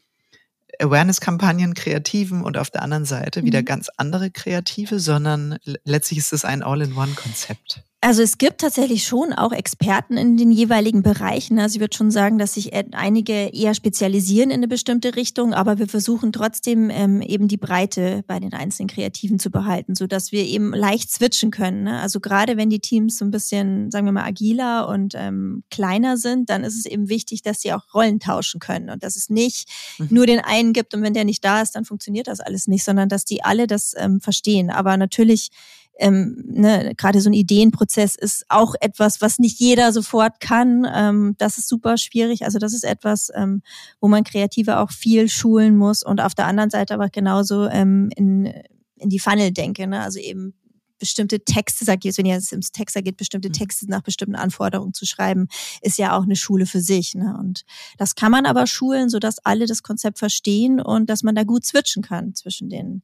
[0.81, 3.67] Awareness-Kampagnen Kreativen und auf der anderen Seite wieder mhm.
[3.67, 7.83] ganz andere Kreative, sondern letztlich ist es ein All-in-One-Konzept.
[8.01, 11.59] Also es gibt tatsächlich schon auch Experten in den jeweiligen Bereichen.
[11.59, 15.81] Also ich würde schon sagen, dass sich einige eher spezialisieren in eine bestimmte Richtung, aber
[15.81, 20.31] wir versuchen trotzdem ähm, eben die Breite bei den einzelnen Kreativen zu behalten, so dass
[20.31, 21.83] wir eben leicht switchen können.
[21.83, 22.01] Ne?
[22.01, 26.17] Also gerade wenn die Teams so ein bisschen, sagen wir mal, agiler und ähm, kleiner
[26.17, 29.29] sind, dann ist es eben wichtig, dass sie auch Rollen tauschen können und dass es
[29.29, 30.07] nicht mhm.
[30.11, 32.85] nur den einen gibt und wenn der nicht da ist, dann funktioniert das alles nicht,
[32.85, 34.71] sondern dass die alle das ähm, verstehen.
[34.71, 35.51] Aber natürlich
[35.99, 40.87] ähm, ne, gerade so ein Ideenprozess ist auch etwas, was nicht jeder sofort kann.
[40.93, 42.45] Ähm, das ist super schwierig.
[42.45, 43.63] Also das ist etwas, ähm,
[44.01, 48.11] wo man Kreative auch viel schulen muss und auf der anderen Seite aber genauso ähm,
[48.17, 48.53] in,
[48.97, 49.87] in die Funnel denke.
[49.87, 50.01] Ne?
[50.01, 50.55] Also eben
[50.99, 53.55] bestimmte Texte, sag ich jetzt, wenn ihr jetzt ins Texter geht, bestimmte mhm.
[53.55, 55.49] Texte nach bestimmten Anforderungen zu schreiben,
[55.83, 57.15] ist ja auch eine Schule für sich.
[57.15, 57.37] Ne?
[57.39, 57.65] Und
[57.97, 61.65] das kann man aber schulen, sodass alle das Konzept verstehen und dass man da gut
[61.65, 63.03] switchen kann zwischen den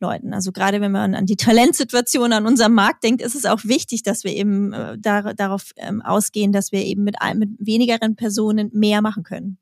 [0.00, 0.34] Leuten.
[0.34, 4.02] Also gerade wenn man an die Talentsituation an unserem Markt denkt, ist es auch wichtig,
[4.02, 8.70] dass wir eben äh, dar darauf ähm, ausgehen, dass wir eben mit, mit wenigeren Personen
[8.72, 9.58] mehr machen können.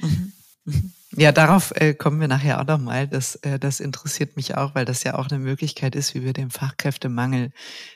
[0.00, 0.32] Mhm.
[0.64, 0.92] Mhm.
[1.16, 3.08] Ja, darauf äh, kommen wir nachher auch nochmal.
[3.08, 6.34] Das, äh, das interessiert mich auch, weil das ja auch eine Möglichkeit ist, wie wir
[6.34, 7.52] dem Fachkräftemangel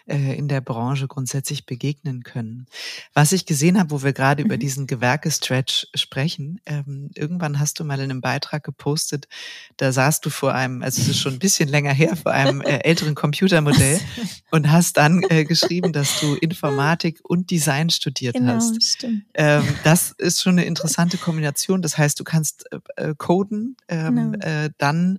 [0.07, 2.67] äh, in der Branche grundsätzlich begegnen können.
[3.13, 4.47] Was ich gesehen habe, wo wir gerade mhm.
[4.47, 9.29] über diesen Gewerke-Stretch sprechen, ähm, irgendwann hast du mal in einem Beitrag gepostet,
[9.77, 12.63] da saßt du vor einem, also es ist schon ein bisschen länger her, vor einem
[12.63, 14.01] äh, älteren Computermodell
[14.51, 18.83] und hast dann äh, geschrieben, dass du Informatik und Design studiert genau, hast.
[18.83, 19.25] Stimmt.
[19.35, 21.83] Ähm, das ist schon eine interessante Kombination.
[21.83, 22.65] Das heißt, du kannst
[22.97, 24.47] äh, äh, coden, ähm, genau.
[24.47, 25.19] äh, dann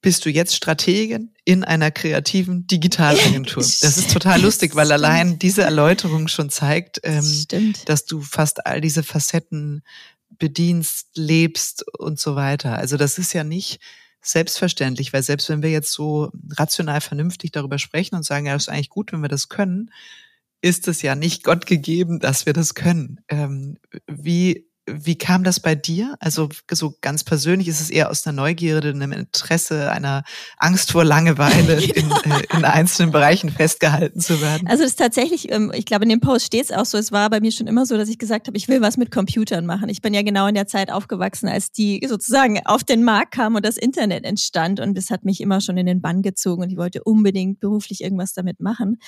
[0.00, 3.62] bist du jetzt Strategin in einer kreativen Digitalagentur.
[3.80, 8.80] Das ist total lustig, weil allein diese Erläuterung schon zeigt, ähm, dass du fast all
[8.80, 9.82] diese Facetten
[10.30, 12.78] bedienst, lebst und so weiter.
[12.78, 13.80] Also das ist ja nicht
[14.20, 18.64] selbstverständlich, weil selbst wenn wir jetzt so rational vernünftig darüber sprechen und sagen, ja, das
[18.64, 19.90] ist eigentlich gut, wenn wir das können,
[20.60, 23.20] ist es ja nicht Gott gegeben, dass wir das können.
[23.28, 26.16] Ähm, wie wie kam das bei dir?
[26.20, 30.24] Also so ganz persönlich ist es eher aus einer Neugierde, einem Interesse, einer
[30.58, 32.20] Angst vor Langeweile genau.
[32.20, 34.66] in, äh, in, einzelnen Bereichen festgehalten zu werden?
[34.68, 37.12] Also das ist tatsächlich, ähm, ich glaube in dem Post steht es auch so, es
[37.12, 39.66] war bei mir schon immer so, dass ich gesagt habe, ich will was mit Computern
[39.66, 39.88] machen.
[39.88, 43.56] Ich bin ja genau in der Zeit aufgewachsen, als die sozusagen auf den Markt kamen
[43.56, 46.70] und das Internet entstand und das hat mich immer schon in den Bann gezogen und
[46.70, 48.98] ich wollte unbedingt beruflich irgendwas damit machen.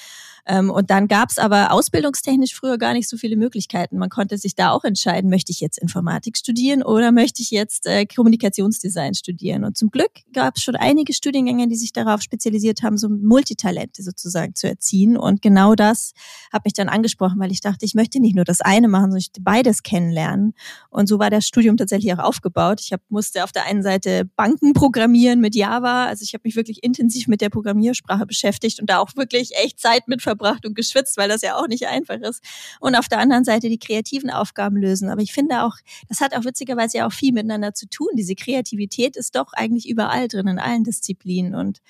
[0.47, 3.99] Ähm, und dann gab es aber ausbildungstechnisch früher gar nicht so viele Möglichkeiten.
[3.99, 7.87] Man konnte sich da auch entscheiden, möchte ich jetzt Informatik studieren oder möchte ich jetzt
[7.87, 9.65] äh, Kommunikationsdesign studieren?
[9.65, 14.03] Und zum Glück gab es schon einige Studiengänge, die sich darauf spezialisiert haben, so Multitalente
[14.03, 15.17] sozusagen zu erziehen.
[15.17, 16.13] Und genau das
[16.53, 19.19] hat mich dann angesprochen, weil ich dachte, ich möchte nicht nur das eine machen, sondern
[19.19, 20.55] ich möchte beides kennenlernen.
[20.91, 22.81] Und so war das Studium tatsächlich auch aufgebaut.
[22.81, 26.07] Ich hab, musste auf der einen Seite Banken programmieren mit Java.
[26.07, 29.79] Also ich habe mich wirklich intensiv mit der Programmiersprache beschäftigt und da auch wirklich echt
[29.81, 32.43] Zeit mit verbracht und geschwitzt, weil das ja auch nicht einfach ist.
[32.81, 35.09] Und auf der anderen Seite die kreativen Aufgaben lösen.
[35.09, 35.77] Aber ich finde auch,
[36.09, 38.09] das hat auch witzigerweise ja auch viel miteinander zu tun.
[38.15, 41.55] Diese Kreativität ist doch eigentlich überall drin, in allen Disziplinen.
[41.55, 41.81] Und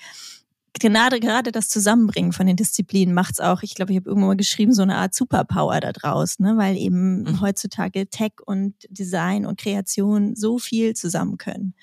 [0.79, 4.29] gerade, gerade das Zusammenbringen von den Disziplinen macht es auch, ich glaube, ich habe irgendwann
[4.29, 6.57] mal geschrieben, so eine Art Superpower da draus, ne?
[6.57, 7.41] weil eben mhm.
[7.41, 11.73] heutzutage Tech und Design und Kreation so viel zusammen können.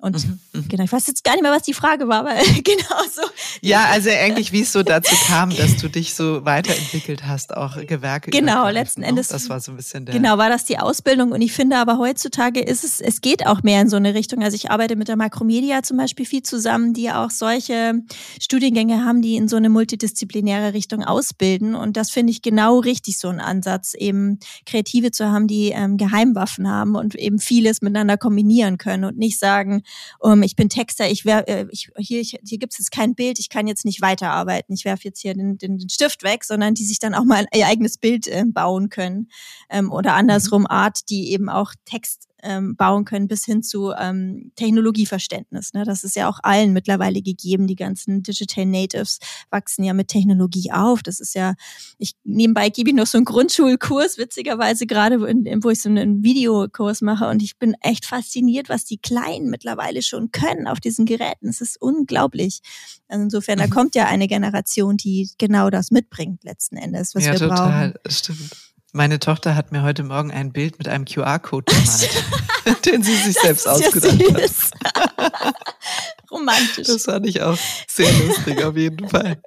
[0.00, 0.68] Und mhm, mhm.
[0.68, 2.34] genau, ich weiß jetzt gar nicht mehr, was die Frage war, aber
[2.64, 3.22] genau so.
[3.62, 7.84] Ja, also eigentlich, wie es so dazu kam, dass du dich so weiterentwickelt hast, auch
[7.84, 8.30] Gewerke.
[8.30, 9.08] Genau, letzten ne?
[9.08, 9.28] Endes.
[9.28, 10.14] Das war so ein bisschen der.
[10.14, 11.32] Genau, war das die Ausbildung.
[11.32, 14.44] Und ich finde aber heutzutage ist es, es geht auch mehr in so eine Richtung.
[14.44, 17.94] Also ich arbeite mit der Makromedia zum Beispiel viel zusammen, die auch solche
[18.40, 21.74] Studiengänge haben, die in so eine multidisziplinäre Richtung ausbilden.
[21.74, 25.96] Und das finde ich genau richtig, so ein Ansatz, eben Kreative zu haben, die ähm,
[25.96, 29.82] Geheimwaffen haben und eben vieles miteinander kombinieren können und nicht sagen,
[30.18, 33.14] um, ich bin Texter, ich werf, äh, ich, hier, ich, hier gibt es jetzt kein
[33.14, 36.44] Bild, ich kann jetzt nicht weiterarbeiten, ich werfe jetzt hier den, den, den Stift weg,
[36.44, 39.28] sondern die sich dann auch mal ihr eigenes Bild äh, bauen können.
[39.70, 40.68] Ähm, oder andersrum mhm.
[40.68, 45.72] Art, die eben auch Text ähm, bauen können, bis hin zu ähm, Technologieverständnis.
[45.72, 45.84] Ne?
[45.84, 47.66] Das ist ja auch allen mittlerweile gegeben.
[47.66, 49.18] Die ganzen Digital Natives
[49.50, 51.02] wachsen ja mit Technologie auf.
[51.02, 51.54] Das ist ja,
[51.98, 57.02] ich nebenbei gebe ich noch so einen Grundschulkurs, witzigerweise gerade, wo, ich so einen Videokurs
[57.02, 61.48] mache und ich bin echt fasziniert, was die Kleinen mittlerweile schon können auf diesen Geräten.
[61.48, 62.60] Es ist unglaublich.
[63.08, 63.70] Also insofern, da mhm.
[63.70, 68.12] kommt ja eine Generation, die genau das mitbringt letzten Endes, was ja, wir total, brauchen.
[68.12, 68.50] Stimmt.
[68.92, 71.72] Meine Tochter hat mir heute Morgen ein Bild mit einem QR-Code
[72.64, 75.54] gemalt, den sie sich selbst ja ausgedacht hat.
[76.30, 76.86] Romantisch.
[76.86, 79.42] Das fand ich auch sehr lustig auf jeden Fall.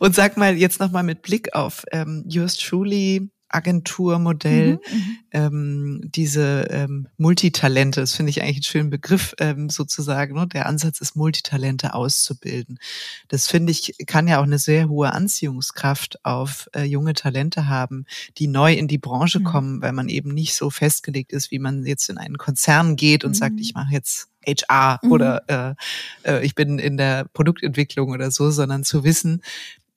[0.00, 6.00] Und sag mal jetzt nochmal mit Blick auf ähm, Yours Truly Agenturmodell, mhm, mhm, ähm,
[6.04, 10.34] diese ähm, Multitalente, das finde ich eigentlich einen schönen Begriff ähm, sozusagen.
[10.34, 10.46] Ne?
[10.46, 12.78] Der Ansatz ist, Multitalente auszubilden.
[13.28, 18.04] Das finde ich, kann ja auch eine sehr hohe Anziehungskraft auf äh, junge Talente haben,
[18.36, 19.44] die neu in die Branche mhm.
[19.44, 23.24] kommen, weil man eben nicht so festgelegt ist, wie man jetzt in einen Konzern geht
[23.24, 23.34] und mhm.
[23.34, 25.12] sagt, ich mache jetzt HR mhm.
[25.12, 25.42] oder
[26.24, 29.42] äh, äh, ich bin in der Produktentwicklung oder so, sondern zu wissen,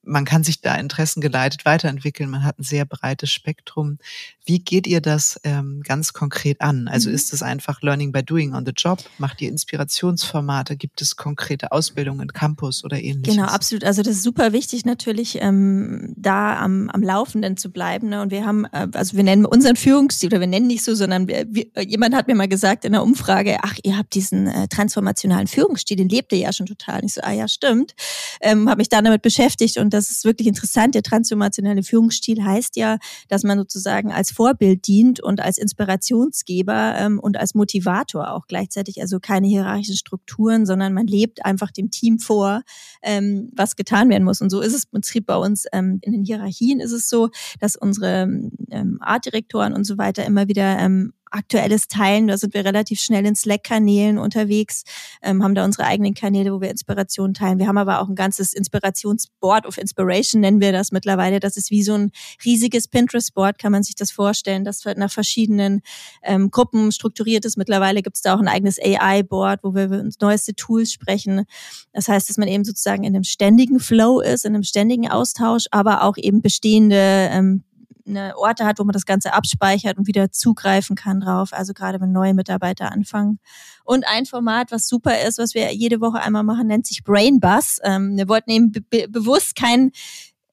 [0.04, 2.28] man kann sich da interessengeleitet weiterentwickeln.
[2.30, 3.98] Man hat ein sehr breites Spektrum.
[4.44, 6.88] Wie geht ihr das ähm, ganz konkret an?
[6.88, 7.14] Also mhm.
[7.14, 8.98] ist es einfach Learning by Doing on the Job?
[9.18, 10.76] Macht ihr Inspirationsformate?
[10.76, 13.36] Gibt es konkrete Ausbildungen in Campus oder ähnliches?
[13.36, 13.84] Genau, absolut.
[13.84, 18.08] Also das ist super wichtig natürlich, ähm, da am, am Laufenden zu bleiben.
[18.08, 18.22] Ne?
[18.22, 21.28] Und wir haben, äh, also wir nennen unseren Führungsstil, oder wir nennen nicht so, sondern
[21.28, 24.66] wir, wir, jemand hat mir mal gesagt in der Umfrage, ach, ihr habt diesen äh,
[24.66, 27.00] transformationalen Führungsstil, den lebt ihr ja schon total.
[27.00, 27.94] Und ich so, ah ja, stimmt.
[28.40, 30.94] Ähm, habe mich dann damit beschäftigt und das ist wirklich interessant.
[30.94, 37.18] Der transformationale Führungsstil heißt ja, dass man sozusagen als Vorbild dient und als Inspirationsgeber ähm,
[37.18, 39.00] und als Motivator auch gleichzeitig.
[39.00, 42.62] Also keine hierarchischen Strukturen, sondern man lebt einfach dem Team vor,
[43.02, 44.40] ähm, was getan werden muss.
[44.40, 47.30] Und so ist es im Prinzip bei uns ähm, in den Hierarchien ist es so,
[47.60, 48.22] dass unsere
[48.70, 52.28] ähm, Artdirektoren und so weiter immer wieder ähm, aktuelles Teilen.
[52.28, 54.84] Da sind wir relativ schnell in Slack-Kanälen unterwegs,
[55.22, 57.58] ähm, haben da unsere eigenen Kanäle, wo wir Inspirationen teilen.
[57.58, 61.40] Wir haben aber auch ein ganzes Inspirationsboard of Inspiration, nennen wir das mittlerweile.
[61.40, 62.12] Das ist wie so ein
[62.44, 65.80] riesiges Pinterest-Board, kann man sich das vorstellen, das nach verschiedenen
[66.22, 67.56] ähm, Gruppen strukturiert ist.
[67.56, 71.44] Mittlerweile gibt es da auch ein eigenes AI-Board, wo wir über neueste Tools sprechen.
[71.92, 75.66] Das heißt, dass man eben sozusagen in einem ständigen Flow ist, in einem ständigen Austausch,
[75.70, 77.64] aber auch eben bestehende ähm,
[78.06, 81.52] eine Orte hat, wo man das Ganze abspeichert und wieder zugreifen kann drauf.
[81.52, 83.38] Also gerade wenn neue Mitarbeiter anfangen.
[83.84, 87.40] Und ein Format, was super ist, was wir jede Woche einmal machen, nennt sich Brain
[87.40, 87.78] Bus.
[87.82, 89.90] Ähm, wir wollten eben be bewusst kein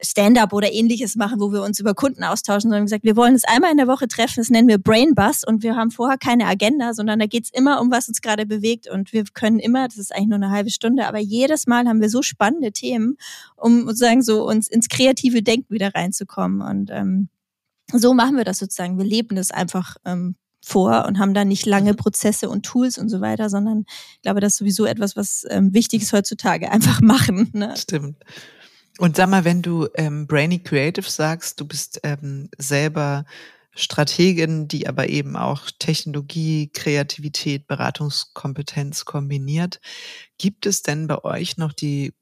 [0.02, 3.44] Stand-up oder ähnliches machen, wo wir uns über Kunden austauschen, sondern gesagt, wir wollen uns
[3.44, 6.46] einmal in der Woche treffen, das nennen wir Brain Bus und wir haben vorher keine
[6.46, 9.98] Agenda, sondern da geht's immer um, was uns gerade bewegt und wir können immer, das
[9.98, 13.18] ist eigentlich nur eine halbe Stunde, aber jedes Mal haben wir so spannende Themen,
[13.58, 17.28] um sozusagen so uns ins kreative Denken wieder reinzukommen und ähm,
[17.94, 18.98] so machen wir das sozusagen.
[18.98, 21.98] Wir leben das einfach ähm, vor und haben da nicht lange mhm.
[21.98, 25.74] Prozesse und Tools und so weiter, sondern ich glaube, das ist sowieso etwas, was ähm,
[25.74, 27.50] wichtig ist heutzutage, einfach machen.
[27.54, 27.76] Ne?
[27.78, 28.18] Stimmt.
[28.98, 33.24] Und sag mal, wenn du ähm, Brainy Creative sagst, du bist ähm, selber
[33.74, 39.80] Strategin, die aber eben auch Technologie, Kreativität, Beratungskompetenz kombiniert.
[40.38, 42.14] Gibt es denn bei euch noch die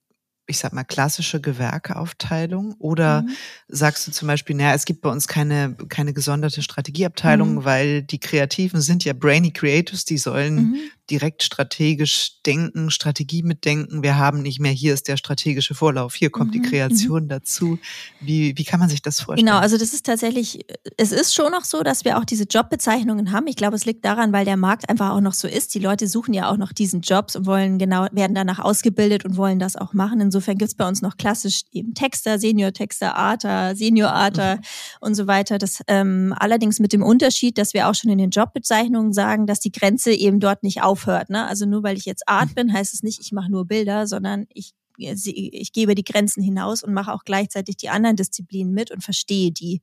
[0.48, 2.76] ich sag mal, klassische Gewerkeaufteilung?
[2.80, 3.30] Oder mhm.
[3.68, 7.66] sagst du zum Beispiel, naja, es gibt bei uns keine, keine gesonderte Strategieabteilung, mhm.
[7.66, 10.78] weil die Kreativen sind ja brainy Creatives, die sollen mhm
[11.10, 14.04] direkt strategisch denken, Strategie mitdenken.
[14.04, 17.30] Wir haben nicht mehr, hier ist der strategische Vorlauf, hier kommt mhm, die Kreation mhm.
[17.30, 17.80] dazu.
[18.20, 19.46] Wie, wie kann man sich das vorstellen?
[19.46, 20.66] Genau, also das ist tatsächlich,
[20.98, 23.48] es ist schon noch so, dass wir auch diese Jobbezeichnungen haben.
[23.48, 25.74] Ich glaube, es liegt daran, weil der Markt einfach auch noch so ist.
[25.76, 29.38] Die Leute suchen ja auch noch diesen Jobs und wollen genau, werden danach ausgebildet und
[29.38, 30.20] wollen das auch machen.
[30.22, 34.62] Insofern gibt es bei uns noch klassisch eben Texter, Senior-Texter, Arter, Senior-Arter mhm.
[35.02, 35.58] und so weiter.
[35.58, 39.60] Das ähm, allerdings mit dem Unterschied, dass wir auch schon in den Jobbezeichnungen sagen, dass
[39.60, 41.30] die Grenze eben dort nicht auf aufhört.
[41.30, 41.46] Ne?
[41.46, 44.48] Also nur weil ich jetzt Art bin, heißt es nicht, ich mache nur Bilder, sondern
[44.54, 48.92] ich ich gehe über die Grenzen hinaus und mache auch gleichzeitig die anderen Disziplinen mit
[48.92, 49.82] und verstehe die.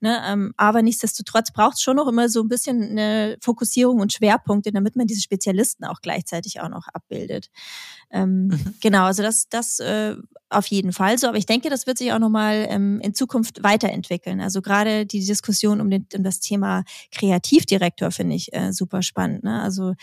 [0.00, 0.22] Ne?
[0.26, 4.72] Ähm, aber nichtsdestotrotz braucht es schon noch immer so ein bisschen eine Fokussierung und Schwerpunkte,
[4.72, 7.50] damit man diese Spezialisten auch gleichzeitig auch noch abbildet.
[8.10, 8.74] Ähm, mhm.
[8.80, 10.16] Genau, also das, das äh,
[10.48, 11.26] auf jeden Fall so.
[11.26, 14.40] Aber ich denke, das wird sich auch nochmal ähm, in Zukunft weiterentwickeln.
[14.40, 19.44] Also gerade die Diskussion um, den, um das Thema Kreativdirektor finde ich äh, super spannend.
[19.44, 19.60] Ne?
[19.60, 19.94] Also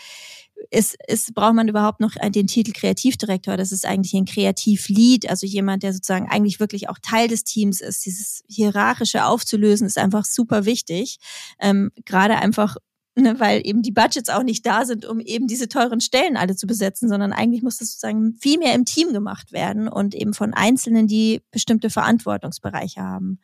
[0.70, 3.56] ist, ist, braucht man überhaupt noch den Titel Kreativdirektor?
[3.56, 7.80] Das ist eigentlich ein Kreativlead, also jemand, der sozusagen eigentlich wirklich auch Teil des Teams
[7.80, 8.04] ist.
[8.04, 11.18] Dieses Hierarchische aufzulösen ist einfach super wichtig.
[11.60, 12.76] Ähm, Gerade einfach,
[13.14, 16.56] ne, weil eben die Budgets auch nicht da sind, um eben diese teuren Stellen alle
[16.56, 20.34] zu besetzen, sondern eigentlich muss das sozusagen viel mehr im Team gemacht werden und eben
[20.34, 23.38] von Einzelnen, die bestimmte Verantwortungsbereiche haben.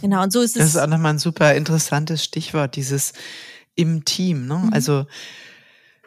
[0.00, 0.72] Genau, und so ist das es.
[0.72, 3.12] Das ist auch nochmal ein super interessantes Stichwort, dieses
[3.74, 4.46] im Team.
[4.46, 4.56] Ne?
[4.56, 4.72] Mhm.
[4.72, 5.06] Also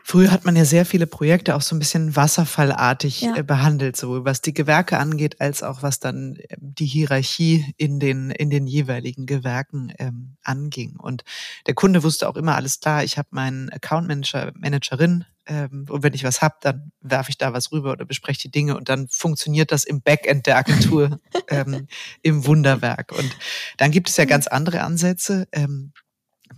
[0.07, 3.37] Früher hat man ja sehr viele Projekte auch so ein bisschen wasserfallartig ja.
[3.37, 7.99] Äh, behandelt, so was die Gewerke angeht, als auch was dann ähm, die Hierarchie in
[7.99, 10.97] den, in den jeweiligen Gewerken ähm, anging.
[10.97, 11.23] Und
[11.65, 16.03] der Kunde wusste auch immer, alles klar, ich habe meinen Account Manager, Managerin, ähm, und
[16.03, 18.89] wenn ich was hab, dann werfe ich da was rüber oder bespreche die Dinge und
[18.89, 21.87] dann funktioniert das im Backend der Agentur ähm,
[22.21, 23.11] im Wunderwerk.
[23.11, 23.35] Und
[23.77, 25.47] dann gibt es ja ganz andere Ansätze.
[25.51, 25.93] Ähm,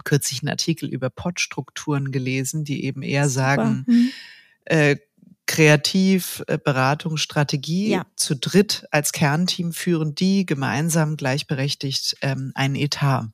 [0.03, 4.09] kürzlich einen Artikel über Podstrukturen gelesen, die eben eher sagen, mhm.
[4.65, 4.97] äh,
[5.47, 8.05] Kreativ, äh, Beratung, Strategie ja.
[8.17, 13.29] zu dritt als Kernteam führen die gemeinsam gleichberechtigt ähm, einen Etat.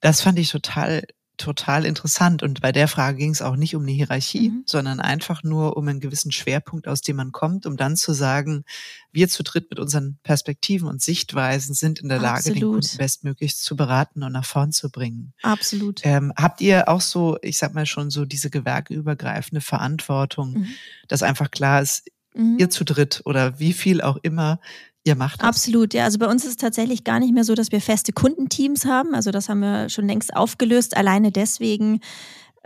[0.00, 1.02] Das fand ich total
[1.42, 2.42] total interessant.
[2.42, 4.62] Und bei der Frage ging es auch nicht um eine Hierarchie, mhm.
[4.66, 8.64] sondern einfach nur um einen gewissen Schwerpunkt, aus dem man kommt, um dann zu sagen,
[9.10, 12.56] wir zu dritt mit unseren Perspektiven und Sichtweisen sind in der Lage, Absolut.
[12.56, 15.34] den Kunden bestmöglichst zu beraten und nach vorn zu bringen.
[15.42, 16.00] Absolut.
[16.04, 20.68] Ähm, habt ihr auch so, ich sag mal schon so diese gewerkeübergreifende Verantwortung, mhm.
[21.08, 22.56] dass einfach klar ist, mhm.
[22.58, 24.60] ihr zu dritt oder wie viel auch immer
[25.04, 25.48] Ihr macht das?
[25.48, 26.04] Absolut, ja.
[26.04, 29.14] Also bei uns ist es tatsächlich gar nicht mehr so, dass wir feste Kundenteams haben.
[29.14, 30.96] Also das haben wir schon längst aufgelöst.
[30.96, 32.00] Alleine deswegen,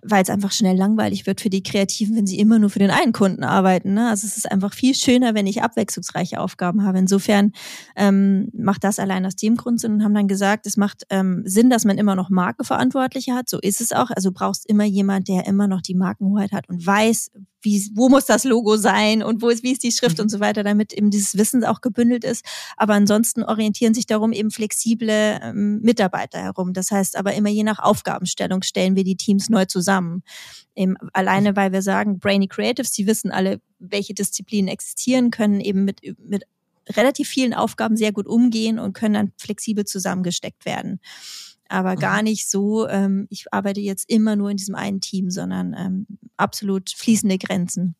[0.02, 2.90] weil es einfach schnell langweilig wird für die Kreativen, wenn sie immer nur für den
[2.90, 3.94] einen Kunden arbeiten.
[3.94, 4.10] Ne?
[4.10, 6.98] Also es ist einfach viel schöner, wenn ich abwechslungsreiche Aufgaben habe.
[6.98, 7.52] Insofern
[7.96, 11.42] ähm, macht das allein aus dem Grund Sinn und haben dann gesagt, es macht ähm,
[11.46, 13.48] Sinn, dass man immer noch Markenverantwortliche hat.
[13.48, 14.10] So ist es auch.
[14.10, 17.30] Also brauchst immer jemand, der immer noch die Markenhoheit hat und weiß,
[17.66, 20.22] wie, wo muss das Logo sein und wo ist, wie ist die Schrift mhm.
[20.22, 22.44] und so weiter, damit eben dieses Wissen auch gebündelt ist.
[22.76, 26.72] Aber ansonsten orientieren sich darum eben flexible ähm, Mitarbeiter herum.
[26.72, 30.22] Das heißt aber immer je nach Aufgabenstellung stellen wir die Teams neu zusammen.
[30.76, 35.84] Eben alleine, weil wir sagen, Brainy Creatives, die wissen alle, welche Disziplinen existieren, können eben
[35.84, 36.44] mit, mit
[36.90, 41.00] relativ vielen Aufgaben sehr gut umgehen und können dann flexibel zusammengesteckt werden
[41.68, 41.98] aber mhm.
[41.98, 46.06] gar nicht so, ähm, ich arbeite jetzt immer nur in diesem einen Team, sondern ähm,
[46.36, 47.96] absolut fließende Grenzen.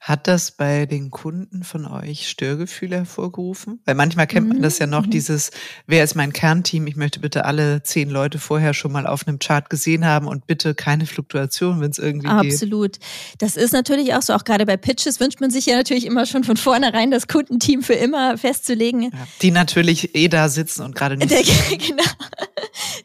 [0.00, 3.80] Hat das bei den Kunden von euch Störgefühle hervorgerufen?
[3.84, 5.10] Weil manchmal kennt man das ja noch, mhm.
[5.10, 5.50] dieses,
[5.86, 6.86] wer ist mein Kernteam?
[6.86, 10.46] Ich möchte bitte alle zehn Leute vorher schon mal auf einem Chart gesehen haben und
[10.46, 12.48] bitte keine Fluktuation, wenn es irgendwie Absolut.
[12.48, 12.62] geht.
[12.62, 12.98] Absolut.
[13.38, 16.26] Das ist natürlich auch so, auch gerade bei Pitches wünscht man sich ja natürlich immer
[16.26, 19.02] schon von vornherein das Kundenteam für immer festzulegen.
[19.02, 19.10] Ja,
[19.42, 21.28] die natürlich eh da sitzen und gerade nicht.
[21.70, 22.02] genau.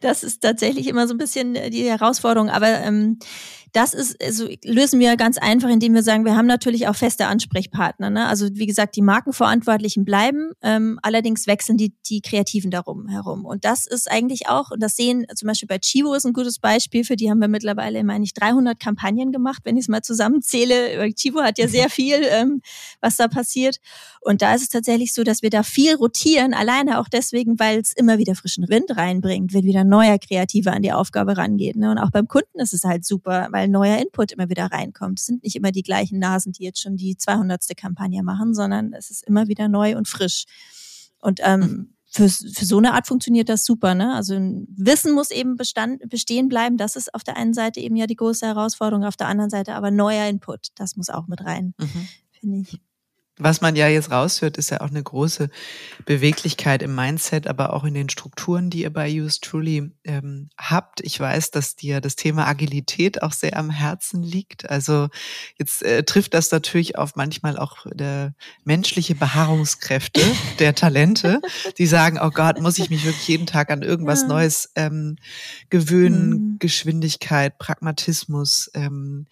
[0.01, 3.19] Das ist tatsächlich immer so ein bisschen die Herausforderung, aber ähm,
[3.73, 7.25] das ist, also lösen wir ganz einfach, indem wir sagen, wir haben natürlich auch feste
[7.25, 8.11] Ansprechpartner.
[8.11, 8.27] Ne?
[8.27, 13.45] Also wie gesagt, die Markenverantwortlichen bleiben, ähm, allerdings wechseln die, die Kreativen darum herum.
[13.45, 16.59] Und das ist eigentlich auch, und das sehen zum Beispiel bei Chivo ist ein gutes
[16.59, 20.03] Beispiel, für die haben wir mittlerweile, meine ich, 300 Kampagnen gemacht, wenn ich es mal
[20.03, 21.11] zusammenzähle.
[21.15, 22.61] Chivo hat ja sehr viel, ähm,
[23.01, 23.79] was da passiert.
[24.21, 27.79] Und da ist es tatsächlich so, dass wir da viel rotieren, alleine auch deswegen, weil
[27.79, 31.75] es immer wieder frischen Wind reinbringt, wenn wieder neuer Kreativer an die Aufgabe rangeht.
[31.75, 31.89] Ne?
[31.89, 35.19] Und auch beim Kunden ist es halt super, weil weil neuer Input immer wieder reinkommt.
[35.19, 37.63] Es sind nicht immer die gleichen Nasen, die jetzt schon die 200.
[37.77, 40.45] Kampagne machen, sondern es ist immer wieder neu und frisch.
[41.19, 41.93] Und ähm, mhm.
[42.09, 43.95] für, für so eine Art funktioniert das super.
[43.95, 44.13] Ne?
[44.13, 46.75] Also Wissen muss eben bestand, bestehen bleiben.
[46.77, 49.75] Das ist auf der einen Seite eben ja die große Herausforderung, auf der anderen Seite
[49.75, 50.67] aber neuer Input.
[50.75, 52.07] Das muss auch mit rein, mhm.
[52.31, 52.79] finde ich.
[53.39, 55.49] Was man ja jetzt raushört, ist ja auch eine große
[56.05, 61.01] Beweglichkeit im Mindset, aber auch in den Strukturen, die ihr bei Use Truly ähm, habt.
[61.01, 64.69] Ich weiß, dass dir das Thema Agilität auch sehr am Herzen liegt.
[64.69, 65.09] Also
[65.57, 70.21] jetzt äh, trifft das natürlich auf manchmal auch der menschliche Beharrungskräfte
[70.59, 71.41] der Talente,
[71.79, 74.27] die sagen, oh Gott, muss ich mich wirklich jeden Tag an irgendwas ja.
[74.27, 75.15] Neues ähm,
[75.71, 76.55] gewöhnen, mhm.
[76.59, 78.69] Geschwindigkeit, Pragmatismus.
[78.75, 79.25] Ähm,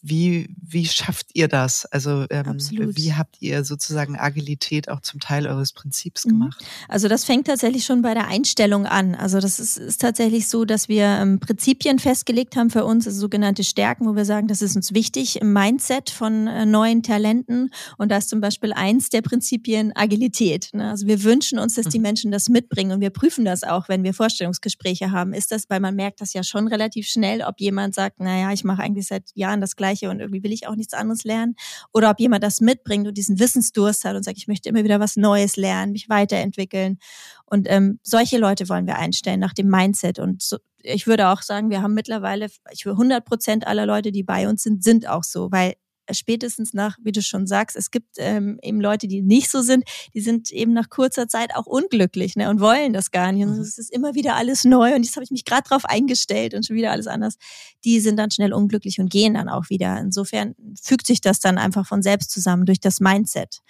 [0.00, 1.84] wie, wie schafft ihr das?
[1.86, 2.56] Also ähm,
[2.94, 6.30] wie habt ihr sozusagen Agilität auch zum Teil eures Prinzips mhm.
[6.30, 6.64] gemacht?
[6.88, 9.14] Also das fängt tatsächlich schon bei der Einstellung an.
[9.14, 13.18] Also das ist, ist tatsächlich so, dass wir ähm, Prinzipien festgelegt haben für uns, also
[13.18, 17.70] sogenannte Stärken, wo wir sagen, das ist uns wichtig im Mindset von äh, neuen Talenten.
[17.96, 20.70] Und da ist zum Beispiel eins der Prinzipien Agilität.
[20.72, 20.90] Ne?
[20.90, 22.02] Also wir wünschen uns, dass die mhm.
[22.02, 25.32] Menschen das mitbringen und wir prüfen das auch, wenn wir Vorstellungsgespräche haben.
[25.32, 28.62] Ist das, weil man merkt das ja schon relativ schnell, ob jemand sagt, naja, ich
[28.62, 31.54] mache eigentlich seit Jahren das Gleiche Gleiche und irgendwie will ich auch nichts anderes lernen.
[31.92, 35.00] Oder ob jemand das mitbringt und diesen Wissensdurst hat und sagt, ich möchte immer wieder
[35.00, 36.98] was Neues lernen, mich weiterentwickeln.
[37.46, 40.18] Und ähm, solche Leute wollen wir einstellen nach dem Mindset.
[40.18, 44.12] Und so, ich würde auch sagen, wir haben mittlerweile, ich würde 100 Prozent aller Leute,
[44.12, 45.74] die bei uns sind, sind auch so, weil
[46.12, 49.84] spätestens nach, wie du schon sagst, es gibt ähm, eben Leute, die nicht so sind,
[50.14, 53.44] die sind eben nach kurzer Zeit auch unglücklich ne, und wollen das gar nicht.
[53.44, 53.60] Und mhm.
[53.60, 56.66] es ist immer wieder alles neu und jetzt habe ich mich gerade drauf eingestellt und
[56.66, 57.36] schon wieder alles anders.
[57.84, 59.98] Die sind dann schnell unglücklich und gehen dann auch wieder.
[59.98, 63.60] Insofern fügt sich das dann einfach von selbst zusammen durch das Mindset.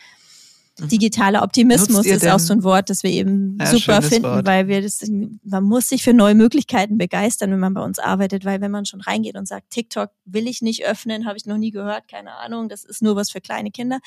[0.79, 0.89] Mhm.
[0.89, 4.47] Digitaler Optimismus ist auch so ein Wort, das wir eben ja, super finden, Wort.
[4.47, 5.03] weil wir das,
[5.43, 8.87] man muss sich für neue Möglichkeiten begeistern, wenn man bei uns arbeitet, weil wenn man
[8.87, 12.35] schon reingeht und sagt, TikTok will ich nicht öffnen, habe ich noch nie gehört, keine
[12.37, 13.99] Ahnung, das ist nur was für kleine Kinder,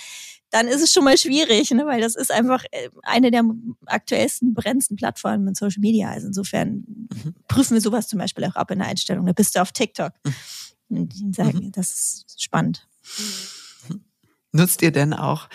[0.49, 3.43] dann ist es schon mal schwierig, ne, weil das ist einfach äh, eine der
[3.85, 6.09] aktuellsten, brennendsten Plattformen in Social Media.
[6.09, 6.85] Also insofern
[7.23, 7.35] mhm.
[7.47, 9.25] prüfen wir sowas zum Beispiel auch ab in der Einstellung.
[9.25, 10.13] Da bist du auf TikTok.
[10.25, 10.97] Mhm.
[10.97, 11.71] Und die sagen, mhm.
[11.71, 12.87] das ist spannend.
[14.51, 15.47] Nutzt ihr denn auch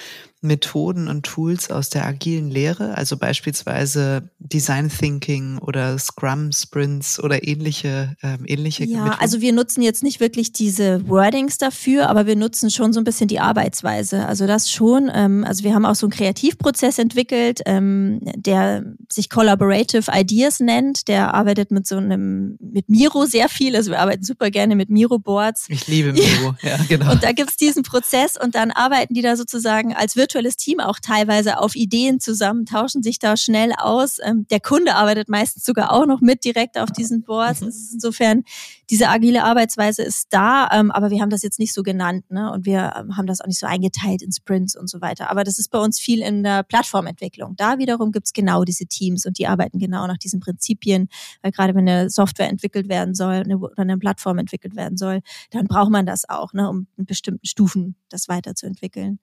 [0.43, 7.47] Methoden und Tools aus der agilen Lehre, also beispielsweise Design Thinking oder Scrum Sprints oder
[7.47, 9.21] ähnliche ähm, ähnliche Ja, Methoden?
[9.21, 13.05] also wir nutzen jetzt nicht wirklich diese Wordings dafür, aber wir nutzen schon so ein
[13.05, 14.27] bisschen die Arbeitsweise.
[14.27, 15.11] Also das schon.
[15.13, 21.09] Ähm, also wir haben auch so einen Kreativprozess entwickelt, ähm, der sich Collaborative Ideas nennt.
[21.09, 23.75] Der arbeitet mit so einem mit Miro sehr viel.
[23.75, 25.67] Also wir arbeiten super gerne mit Miro Boards.
[25.69, 27.13] Ich liebe Miro, ja, ja genau.
[27.13, 30.81] Und da gibt's diesen Prozess und dann arbeiten die da sozusagen als virtuelle virtuelles Team
[30.81, 34.19] auch teilweise auf Ideen zusammen, tauschen sich da schnell aus.
[34.23, 37.61] Ähm, der Kunde arbeitet meistens sogar auch noch mit direkt auf diesen Boards.
[37.61, 37.69] Mhm.
[37.93, 38.45] insofern,
[38.91, 42.53] diese agile Arbeitsweise ist da, ähm, aber wir haben das jetzt nicht so genannt ne?
[42.53, 45.31] und wir ähm, haben das auch nicht so eingeteilt in Sprints und so weiter.
[45.31, 47.57] Aber das ist bei uns viel in der Plattformentwicklung.
[47.57, 51.09] Da wiederum gibt's genau diese Teams und die arbeiten genau nach diesen Prinzipien,
[51.43, 55.21] weil gerade wenn eine Software entwickelt werden soll eine, oder eine Plattform entwickelt werden soll,
[55.51, 59.19] dann braucht man das auch, ne, um in bestimmten Stufen das weiterzuentwickeln.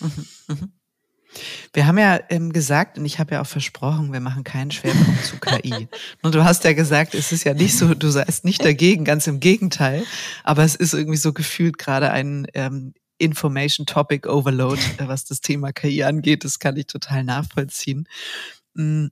[0.00, 0.72] Mhm, mhm.
[1.72, 5.24] Wir haben ja ähm, gesagt, und ich habe ja auch versprochen, wir machen keinen Schwerpunkt
[5.24, 5.88] zu KI.
[6.22, 9.26] Und du hast ja gesagt, es ist ja nicht so, du seist nicht dagegen, ganz
[9.26, 10.04] im Gegenteil.
[10.44, 15.40] Aber es ist irgendwie so gefühlt gerade ein ähm, Information Topic Overload, äh, was das
[15.40, 16.44] Thema KI angeht.
[16.44, 18.08] Das kann ich total nachvollziehen.
[18.74, 19.06] Mm,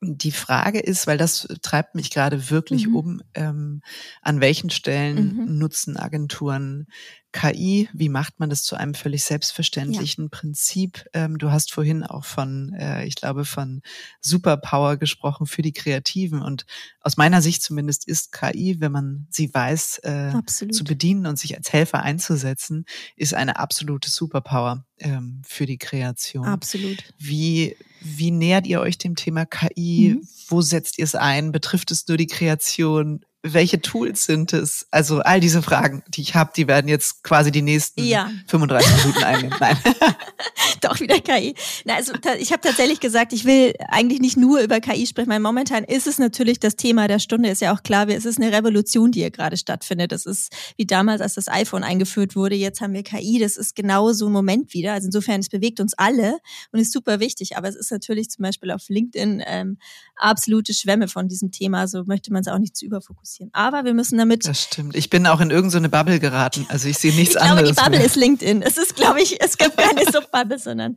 [0.00, 2.96] die Frage ist, weil das treibt mich gerade wirklich mhm.
[2.96, 3.80] um, ähm,
[4.20, 5.58] an welchen Stellen mhm.
[5.58, 6.86] nutzen Agenturen
[7.34, 10.28] KI, wie macht man das zu einem völlig selbstverständlichen ja.
[10.30, 11.04] Prinzip?
[11.12, 13.82] Ähm, du hast vorhin auch von, äh, ich glaube, von
[14.20, 16.40] Superpower gesprochen für die Kreativen.
[16.40, 16.64] Und
[17.00, 21.56] aus meiner Sicht zumindest ist KI, wenn man sie weiß, äh, zu bedienen und sich
[21.56, 22.84] als Helfer einzusetzen,
[23.16, 26.46] ist eine absolute Superpower ähm, für die Kreation.
[26.46, 27.02] Absolut.
[27.18, 30.14] Wie, wie nähert ihr euch dem Thema KI?
[30.14, 30.28] Mhm.
[30.46, 31.50] Wo setzt ihr es ein?
[31.50, 33.24] Betrifft es nur die Kreation?
[33.46, 34.86] Welche Tools sind es?
[34.90, 38.30] Also all diese Fragen, die ich habe, die werden jetzt quasi die nächsten ja.
[38.48, 39.56] 35 Minuten einnehmen.
[39.60, 39.76] Nein.
[40.80, 41.54] Doch wieder KI.
[41.84, 45.40] Na, also ich habe tatsächlich gesagt, ich will eigentlich nicht nur über KI sprechen, weil
[45.40, 48.50] momentan ist es natürlich das Thema der Stunde, ist ja auch klar, es ist eine
[48.50, 50.12] Revolution, die hier gerade stattfindet.
[50.12, 53.76] Das ist wie damals, als das iPhone eingeführt wurde, jetzt haben wir KI, das ist
[53.76, 54.94] genau so ein Moment wieder.
[54.94, 56.38] Also insofern, es bewegt uns alle
[56.72, 59.76] und ist super wichtig, aber es ist natürlich zum Beispiel auf LinkedIn ähm,
[60.16, 63.50] absolute Schwämme von diesem Thema, so möchte man es auch nicht zu überfokussieren bisschen.
[63.52, 64.46] Aber wir müssen damit.
[64.46, 64.96] Das stimmt.
[64.96, 66.66] Ich bin auch in irgendeine Bubble geraten.
[66.68, 67.76] Also ich sehe nichts ich glaube, anderes.
[67.76, 68.06] Die Bubble mehr.
[68.06, 68.62] ist LinkedIn.
[68.62, 70.96] Es ist, glaube ich, es gibt keine Subbubble, sondern.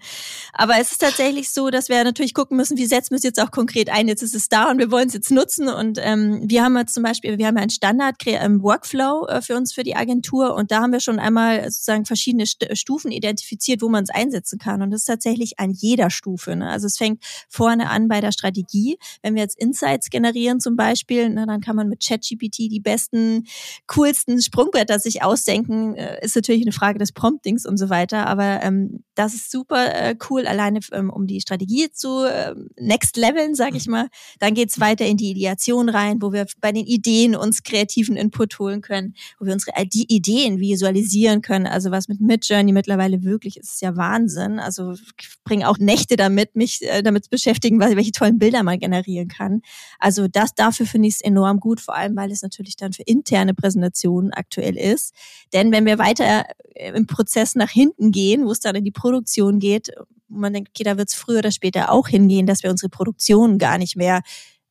[0.53, 3.41] Aber es ist tatsächlich so, dass wir natürlich gucken müssen, wie setzen wir es jetzt
[3.41, 4.07] auch konkret ein.
[4.07, 5.69] Jetzt ist es da und wir wollen es jetzt nutzen.
[5.69, 9.55] Und ähm, wir haben jetzt zum Beispiel, wir haben einen Standard ähm, Workflow äh, für
[9.55, 13.81] uns für die Agentur und da haben wir schon einmal sozusagen verschiedene St Stufen identifiziert,
[13.81, 14.81] wo man es einsetzen kann.
[14.81, 16.55] Und das ist tatsächlich an jeder Stufe.
[16.55, 16.69] Ne?
[16.69, 18.97] Also es fängt vorne an bei der Strategie.
[19.21, 22.79] Wenn wir jetzt Insights generieren zum Beispiel, ne, dann kann man mit Chat ChatGPT die
[22.79, 23.45] besten,
[23.87, 28.27] coolsten Sprungbretter sich ausdenken, äh, ist natürlich eine Frage des Promptings und so weiter.
[28.27, 33.17] Aber ähm, das ist super äh, cool, alleine ähm, um die Strategie zu äh, next
[33.17, 34.09] leveln, sag ich mal.
[34.39, 38.59] Dann geht's weiter in die Ideation rein, wo wir bei den Ideen uns kreativen Input
[38.59, 41.65] holen können, wo wir unsere die Ideen visualisieren können.
[41.65, 44.59] Also was mit Midjourney mittlerweile wirklich ist, ist ja Wahnsinn.
[44.59, 49.29] Also ich bringe auch Nächte damit, mich äh, damit beschäftigen, welche tollen Bilder man generieren
[49.29, 49.61] kann.
[49.97, 53.03] Also das dafür finde ich es enorm gut, vor allem weil es natürlich dann für
[53.03, 55.15] interne Präsentationen aktuell ist.
[55.53, 56.45] Denn wenn wir weiter
[56.75, 59.91] äh, im Prozess nach hinten gehen, wo es dann in die Produktion geht,
[60.27, 63.57] man denkt, okay, da wird es früher oder später auch hingehen, dass wir unsere Produktion
[63.57, 64.21] gar nicht mehr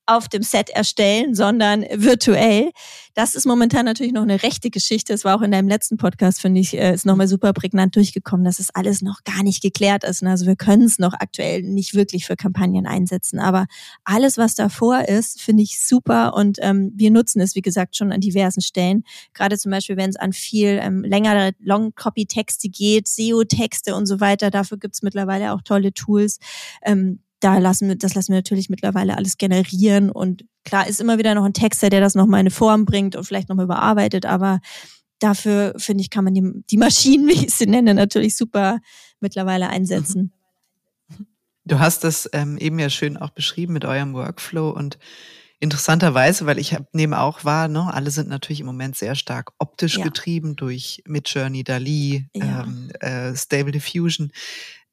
[0.06, 2.70] auf dem Set erstellen, sondern virtuell.
[3.14, 5.12] Das ist momentan natürlich noch eine rechte Geschichte.
[5.12, 8.44] Es war auch in deinem letzten Podcast, finde ich, äh, ist nochmal super prägnant durchgekommen,
[8.44, 10.22] dass es alles noch gar nicht geklärt ist.
[10.22, 13.38] Also wir können es noch aktuell nicht wirklich für Kampagnen einsetzen.
[13.38, 13.66] Aber
[14.04, 18.12] alles, was davor ist, finde ich super und ähm, wir nutzen es, wie gesagt, schon
[18.12, 19.02] an diversen Stellen.
[19.34, 24.50] Gerade zum Beispiel, wenn es an viel ähm, längere Long-Copy-Texte geht, SEO-Texte und so weiter.
[24.50, 26.38] Dafür gibt es mittlerweile auch tolle Tools.
[26.82, 31.18] Ähm, da lassen wir, das lassen wir natürlich mittlerweile alles generieren und klar ist immer
[31.18, 34.26] wieder noch ein Texter, der das nochmal in eine Form bringt und vielleicht nochmal überarbeitet,
[34.26, 34.60] aber
[35.18, 38.78] dafür finde ich, kann man die, die Maschinen, wie ich sie nenne, natürlich super
[39.20, 40.32] mittlerweile einsetzen.
[41.64, 44.98] Du hast das ähm, eben ja schön auch beschrieben mit eurem Workflow und
[45.58, 49.52] interessanterweise, weil ich hab, nehme auch wahr, ne, alle sind natürlich im Moment sehr stark
[49.58, 50.04] optisch ja.
[50.04, 52.62] getrieben durch Midjourney, Dali, ja.
[52.62, 54.30] ähm, äh, Stable Diffusion.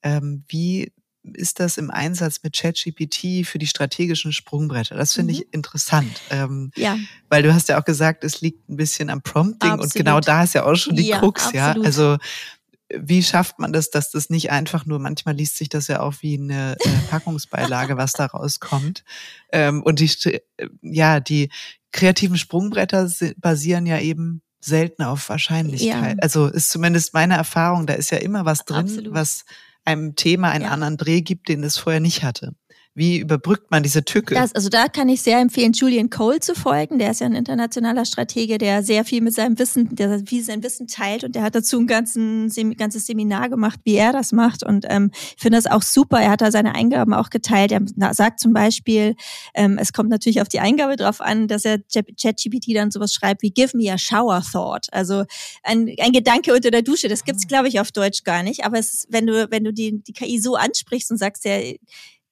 [0.02, 0.92] Ähm, wie
[1.32, 4.94] ist das im Einsatz mit ChatGPT für die strategischen Sprungbretter?
[4.94, 5.40] Das finde mhm.
[5.40, 6.20] ich interessant.
[6.30, 6.96] Ähm, ja.
[7.28, 9.84] Weil du hast ja auch gesagt, es liegt ein bisschen am Prompting absolut.
[9.84, 11.76] und genau da ist ja auch schon die ja, Krux, absolut.
[11.76, 11.82] ja.
[11.82, 12.18] Also
[12.96, 16.14] wie schafft man das, dass das nicht einfach nur, manchmal liest sich das ja auch
[16.20, 19.04] wie eine äh, Packungsbeilage, was da rauskommt.
[19.50, 20.40] Ähm, und die, äh,
[20.82, 21.50] ja, die
[21.92, 26.16] kreativen Sprungbretter basieren ja eben selten auf Wahrscheinlichkeit.
[26.16, 26.22] Ja.
[26.22, 29.14] Also ist zumindest meine Erfahrung, da ist ja immer was drin, Absolut.
[29.14, 29.44] was
[29.84, 30.70] einem Thema einen ja.
[30.70, 32.54] anderen Dreh gibt, den es vorher nicht hatte.
[32.96, 34.36] Wie überbrückt man diese Tücke?
[34.36, 37.00] Das, also da kann ich sehr empfehlen, Julian Cole zu folgen.
[37.00, 40.62] Der ist ja ein internationaler Stratege, der sehr viel mit seinem Wissen, der viel sein
[40.62, 44.62] Wissen teilt und der hat dazu ein ganzen, ganzes Seminar gemacht, wie er das macht.
[44.62, 46.20] Und ähm, ich finde das auch super.
[46.20, 47.72] Er hat da seine Eingaben auch geteilt.
[47.72, 47.82] Er
[48.14, 49.16] sagt zum Beispiel,
[49.54, 53.42] ähm, es kommt natürlich auf die Eingabe drauf an, dass er ChatGPT dann sowas schreibt
[53.42, 54.86] wie Give me a shower thought.
[54.92, 55.24] Also
[55.64, 57.08] ein, ein Gedanke unter der Dusche.
[57.08, 58.64] Das gibt's, glaube ich, auf Deutsch gar nicht.
[58.64, 61.58] Aber es ist, wenn du, wenn du die, die KI so ansprichst und sagst, ja,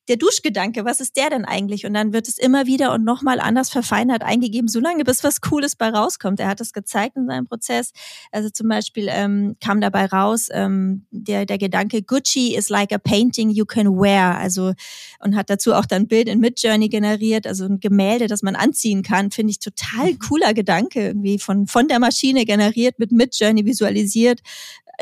[0.08, 1.86] der Duschgedanke, was ist der denn eigentlich?
[1.86, 5.76] Und dann wird es immer wieder und nochmal anders verfeinert eingegeben, solange bis was Cooles
[5.76, 6.40] bei rauskommt.
[6.40, 7.92] Er hat das gezeigt in seinem Prozess.
[8.32, 12.98] Also zum Beispiel ähm, kam dabei raus ähm, der, der Gedanke, Gucci is like a
[12.98, 14.36] painting you can wear.
[14.38, 14.72] Also
[15.20, 19.02] und hat dazu auch dann Bild in Midjourney generiert, also ein Gemälde, das man anziehen
[19.02, 19.30] kann.
[19.30, 20.18] Finde ich total mhm.
[20.18, 24.40] cooler Gedanke irgendwie von, von der Maschine generiert, mit Midjourney visualisiert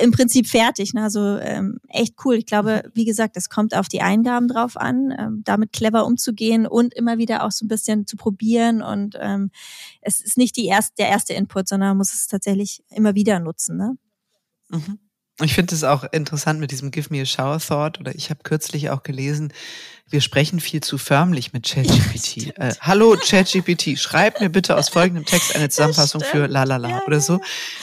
[0.03, 0.94] im Prinzip fertig.
[0.94, 1.03] Ne?
[1.03, 2.36] Also ähm, echt cool.
[2.36, 6.66] Ich glaube, wie gesagt, es kommt auf die Eingaben drauf an, ähm, damit clever umzugehen
[6.66, 8.82] und immer wieder auch so ein bisschen zu probieren.
[8.82, 9.51] Und ähm,
[10.01, 13.38] es ist nicht die erste, der erste Input, sondern man muss es tatsächlich immer wieder
[13.40, 13.76] nutzen.
[13.76, 13.96] Ne?
[14.70, 14.98] Mhm.
[15.43, 18.41] Ich finde es auch interessant mit diesem Give me a shower thought oder ich habe
[18.43, 19.53] kürzlich auch gelesen,
[20.11, 22.53] wir sprechen viel zu förmlich mit ChatGPT.
[22.59, 27.03] äh, Hallo ChatGPT, schreib mir bitte aus folgendem Text eine Zusammenfassung für la la la
[27.07, 27.41] oder so.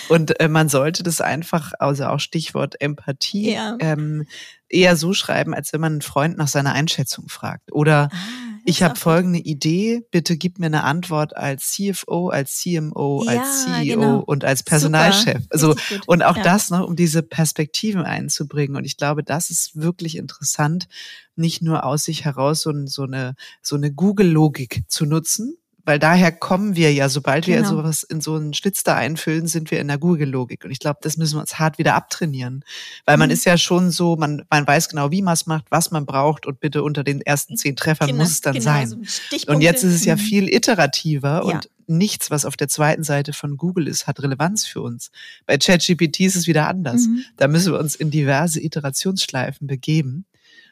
[0.09, 3.77] Und äh, man sollte das einfach, also auch Stichwort Empathie, ja.
[3.79, 4.27] ähm,
[4.67, 7.71] eher so schreiben, als wenn man einen Freund nach seiner Einschätzung fragt.
[7.71, 13.23] Oder ah ich habe folgende Idee, bitte gib mir eine Antwort als CFO, als CMO,
[13.25, 14.19] ja, als CEO genau.
[14.19, 15.41] und als Personalchef.
[15.49, 15.73] Also
[16.05, 16.43] und auch ja.
[16.43, 18.75] das, ne, um diese Perspektiven einzubringen.
[18.75, 20.89] Und ich glaube, das ist wirklich interessant,
[21.37, 25.57] nicht nur aus sich heraus so, so eine so eine Google-Logik zu nutzen,
[25.87, 27.59] weil daher kommen wir ja, sobald genau.
[27.59, 30.65] wir sowas in so einen Schlitz da einfüllen, sind wir in der Google-Logik.
[30.65, 32.65] Und ich glaube, das müssen wir uns hart wieder abtrainieren.
[33.05, 33.19] Weil mhm.
[33.19, 36.05] man ist ja schon so, man, man weiß genau, wie man es macht, was man
[36.05, 38.89] braucht und bitte unter den ersten zehn Treffern genau, muss es dann genau, sein.
[38.89, 40.19] So und jetzt ist es ja mhm.
[40.19, 41.55] viel iterativer ja.
[41.55, 45.09] und nichts, was auf der zweiten Seite von Google ist, hat Relevanz für uns.
[45.45, 47.07] Bei ChatGPT ist es wieder anders.
[47.07, 47.23] Mhm.
[47.37, 50.25] Da müssen wir uns in diverse Iterationsschleifen begeben.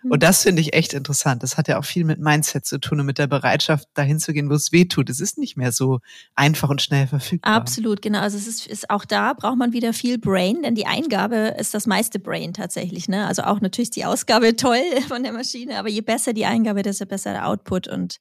[0.10, 1.44] Und das finde ich echt interessant.
[1.44, 4.34] Das hat ja auch viel mit Mindset zu tun und mit der Bereitschaft, dahin zu
[4.34, 5.10] gehen, wo es weh tut.
[5.10, 6.00] Es ist nicht mehr so
[6.36, 7.54] einfach und schnell verfügbar.
[7.54, 8.20] Absolut, genau.
[8.20, 11.74] Also es ist, ist auch da braucht man wieder viel Brain, denn die Eingabe ist
[11.74, 13.08] das meiste Brain tatsächlich.
[13.08, 13.26] Ne?
[13.26, 17.06] Also auch natürlich die Ausgabe toll von der Maschine, aber je besser die Eingabe, desto
[17.06, 17.88] besser der Output.
[17.88, 18.18] Und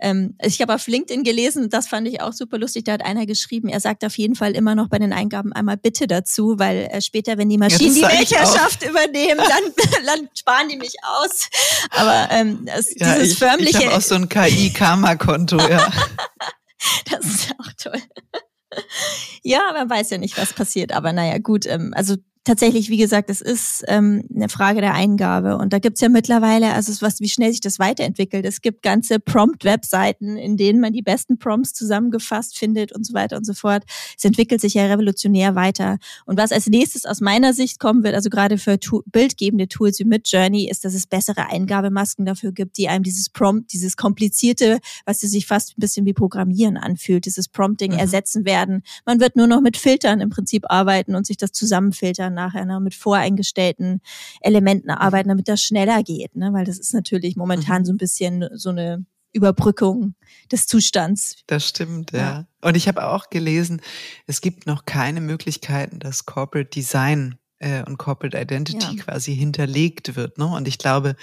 [0.00, 3.26] ähm, ich habe auf LinkedIn gelesen, das fand ich auch super lustig, da hat einer
[3.26, 6.88] geschrieben, er sagt auf jeden Fall immer noch bei den Eingaben einmal bitte dazu, weil
[6.90, 11.48] äh, später, wenn die Maschinen ja, die Weltherrschaft übernehmen, dann, dann sparen die mich aus.
[11.90, 13.78] Aber ähm, das, ja, dieses ich, förmliche...
[13.78, 15.92] Ich habe auch so ein KI-Karma-Konto, ja.
[17.10, 18.02] das ist auch toll.
[19.42, 20.92] Ja, man weiß ja nicht, was passiert.
[20.92, 25.58] Aber naja, gut, ähm, also tatsächlich, wie gesagt, es ist ähm, eine Frage der Eingabe.
[25.58, 28.44] Und da gibt's ja mittlerweile, also was, wie schnell sich das weiterentwickelt.
[28.46, 33.36] Es gibt ganze Prompt-Webseiten, in denen man die besten Prompts zusammengefasst findet und so weiter
[33.36, 33.84] und so fort.
[34.16, 35.98] Es entwickelt sich ja revolutionär weiter.
[36.24, 39.98] Und was als nächstes aus meiner Sicht kommen wird, also gerade für tu bildgebende Tools
[39.98, 44.78] wie Midjourney, ist, dass es bessere Eingabemasken dafür gibt, die einem dieses Prompt, dieses komplizierte,
[45.04, 47.98] was sich fast ein bisschen wie Programmieren anfühlt, dieses Prompting mhm.
[47.98, 48.82] ersetzen werden.
[49.04, 52.80] Man wird nur noch mit Filtern im Prinzip arbeiten und sich das zusammenfiltern nachher ne,
[52.80, 54.00] mit voreingestellten
[54.40, 56.52] Elementen arbeiten, damit das schneller geht, ne?
[56.52, 57.86] weil das ist natürlich momentan mhm.
[57.86, 60.14] so ein bisschen so eine Überbrückung
[60.50, 61.36] des Zustands.
[61.46, 62.18] Das stimmt, ja.
[62.18, 62.46] ja.
[62.62, 63.80] Und ich habe auch gelesen,
[64.26, 69.02] es gibt noch keine Möglichkeiten, dass Corporate Design äh, und Corporate Identity ja.
[69.02, 70.38] quasi hinterlegt wird.
[70.38, 70.46] Ne?
[70.46, 71.14] Und ich glaube,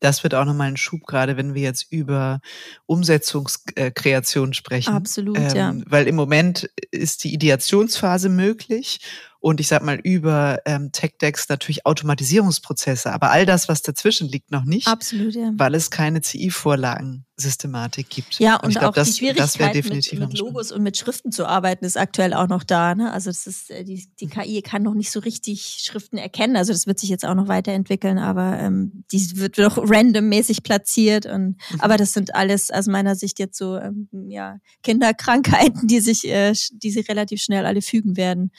[0.00, 2.40] das wird auch nochmal ein Schub, gerade wenn wir jetzt über
[2.86, 4.94] Umsetzungskreation sprechen.
[4.94, 5.74] Absolut, ähm, ja.
[5.86, 9.00] Weil im Moment ist die Ideationsphase möglich
[9.40, 14.50] und ich sag mal über ähm, Tech-Decks natürlich Automatisierungsprozesse, aber all das, was dazwischen liegt,
[14.50, 14.88] noch nicht.
[14.88, 15.52] Absolut, ja.
[15.54, 18.40] Weil es keine CI-Vorlagen-Systematik gibt.
[18.40, 21.46] Ja, und, und glaub, auch das, die Schwierigkeit, mit, mit Logos und mit Schriften zu
[21.46, 22.96] arbeiten, ist aktuell auch noch da.
[22.96, 23.12] Ne?
[23.12, 26.56] Also das ist, äh, die, die KI kann noch nicht so richtig Schriften erkennen.
[26.56, 31.26] Also das wird sich jetzt auch noch weiterentwickeln, aber ähm, die wird doch randommäßig platziert.
[31.26, 31.80] Und, mhm.
[31.80, 36.54] Aber das sind alles aus meiner Sicht jetzt so ähm, ja, Kinderkrankheiten, die sich, äh,
[36.72, 38.50] die sich relativ schnell alle fügen werden.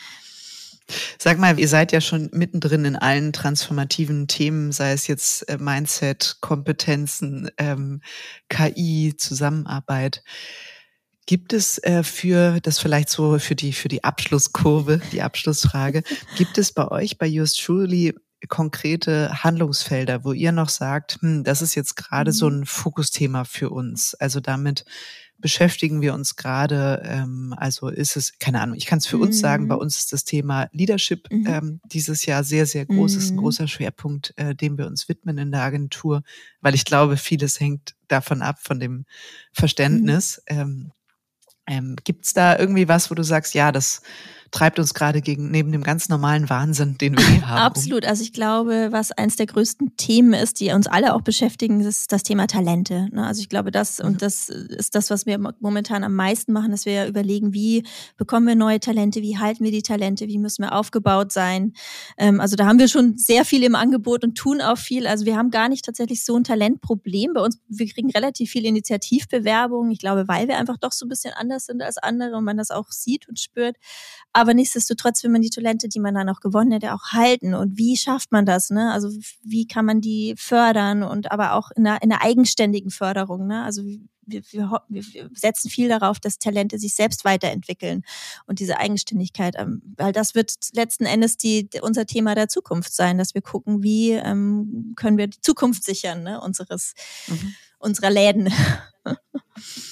[1.18, 5.58] Sag mal, ihr seid ja schon mittendrin in allen transformativen Themen, sei es jetzt äh,
[5.58, 8.02] Mindset, Kompetenzen, ähm,
[8.50, 10.24] KI, Zusammenarbeit.
[11.26, 16.04] Gibt es äh, für das vielleicht so für die für die Abschlusskurve, die Abschlussfrage,
[16.38, 18.16] gibt es bei euch bei Just Truly
[18.48, 22.36] konkrete Handlungsfelder, wo ihr noch sagt, hm, das ist jetzt gerade mhm.
[22.36, 24.16] so ein Fokusthema für uns.
[24.16, 24.86] Also damit
[25.40, 27.02] beschäftigen wir uns gerade.
[27.06, 29.24] Ähm, also ist es, keine Ahnung, ich kann es für mhm.
[29.24, 29.82] uns sagen, bei mhm.
[29.82, 31.48] uns ist das Thema Leadership mhm.
[31.48, 33.18] ähm, dieses Jahr sehr, sehr groß, mhm.
[33.18, 33.40] ist ein mhm.
[33.40, 36.24] großer Schwerpunkt, äh, dem wir uns widmen in der Agentur,
[36.62, 39.06] weil ich glaube, vieles hängt davon ab, von dem
[39.52, 40.42] Verständnis.
[40.50, 40.58] Mhm.
[40.58, 40.92] Ähm,
[41.68, 44.02] ähm, Gibt es da irgendwie was, wo du sagst, ja, das
[44.52, 47.62] treibt uns gerade gegen neben dem ganz normalen Wahnsinn, den wir hier haben.
[47.62, 48.06] Absolut.
[48.06, 52.12] Also ich glaube, was eins der größten Themen ist, die uns alle auch beschäftigen, ist
[52.12, 53.08] das Thema Talente.
[53.12, 53.26] Ne?
[53.26, 54.18] Also ich glaube, das und mhm.
[54.18, 57.84] das ist das, was wir momentan am meisten machen, dass wir überlegen, wie
[58.18, 61.74] bekommen wir neue Talente, wie halten wir die Talente, wie müssen wir aufgebaut sein.
[62.18, 65.08] Ähm, also da haben wir schon sehr viel im Angebot und tun auch viel.
[65.08, 67.34] Also wir haben gar nicht tatsächlich so ein Talentproblem.
[67.34, 69.92] Bei uns, wir kriegen relativ viele Initiativbewerbungen.
[69.92, 72.58] Ich glaube, weil wir einfach doch so ein bisschen anders sind als andere und man
[72.58, 73.76] das auch sieht und spürt.
[74.40, 77.54] Aber nichtsdestotrotz will man die Talente, die man dann auch gewonnen hat, auch halten.
[77.54, 78.70] Und wie schafft man das?
[78.70, 78.90] Ne?
[78.94, 79.10] Also
[79.44, 83.48] wie kann man die fördern und aber auch in einer, in einer eigenständigen Förderung.
[83.48, 83.62] Ne?
[83.66, 88.04] Also wir, wir, wir setzen viel darauf, dass Talente sich selbst weiterentwickeln
[88.46, 93.18] und diese Eigenständigkeit, ähm, weil das wird letzten Endes die, unser Thema der Zukunft sein,
[93.18, 96.94] dass wir gucken, wie ähm, können wir die Zukunft sichern ne, unseres,
[97.28, 97.56] mhm.
[97.78, 98.54] unserer Läden.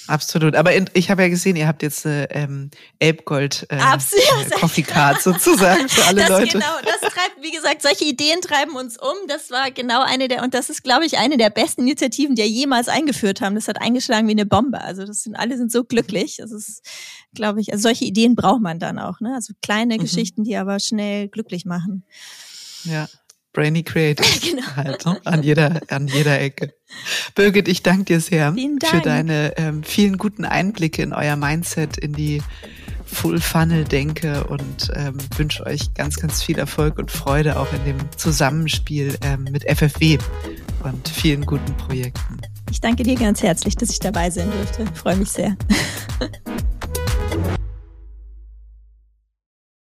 [0.06, 0.54] Absolut.
[0.54, 4.82] Aber in, ich habe ja gesehen, ihr habt jetzt eine ähm, Elbgold äh, äh, Coffee
[4.82, 6.58] Card sozusagen für alle das Leute.
[6.58, 9.14] Genau, das treibt, wie gesagt, solche Ideen treiben uns um.
[9.28, 12.42] Das war genau eine der, und das ist, glaube ich, eine der besten Initiativen, die
[12.42, 13.54] wir jemals eingeführt haben.
[13.54, 14.80] Das hat eingeschlagen wie eine Bombe.
[14.80, 16.36] Also das sind alle sind so glücklich.
[16.38, 16.82] Das ist,
[17.34, 19.20] glaube ich, also solche Ideen braucht man dann auch.
[19.20, 19.34] Ne?
[19.34, 20.00] Also kleine mhm.
[20.00, 22.04] Geschichten, die aber schnell glücklich machen.
[22.84, 23.08] Ja.
[23.58, 24.62] Brainy Creators genau.
[24.76, 25.20] halt, ne?
[25.24, 26.74] an jeder an jeder Ecke.
[27.34, 28.86] Birgit, ich danke dir sehr Dank.
[28.86, 32.40] für deine ähm, vielen guten Einblicke in euer Mindset, in die
[33.04, 37.84] Full Funnel Denke und ähm, wünsche euch ganz, ganz viel Erfolg und Freude auch in
[37.84, 40.18] dem Zusammenspiel ähm, mit FFW
[40.84, 42.38] und vielen guten Projekten.
[42.70, 44.84] Ich danke dir ganz herzlich, dass ich dabei sein durfte.
[44.84, 45.56] Ich freue mich sehr.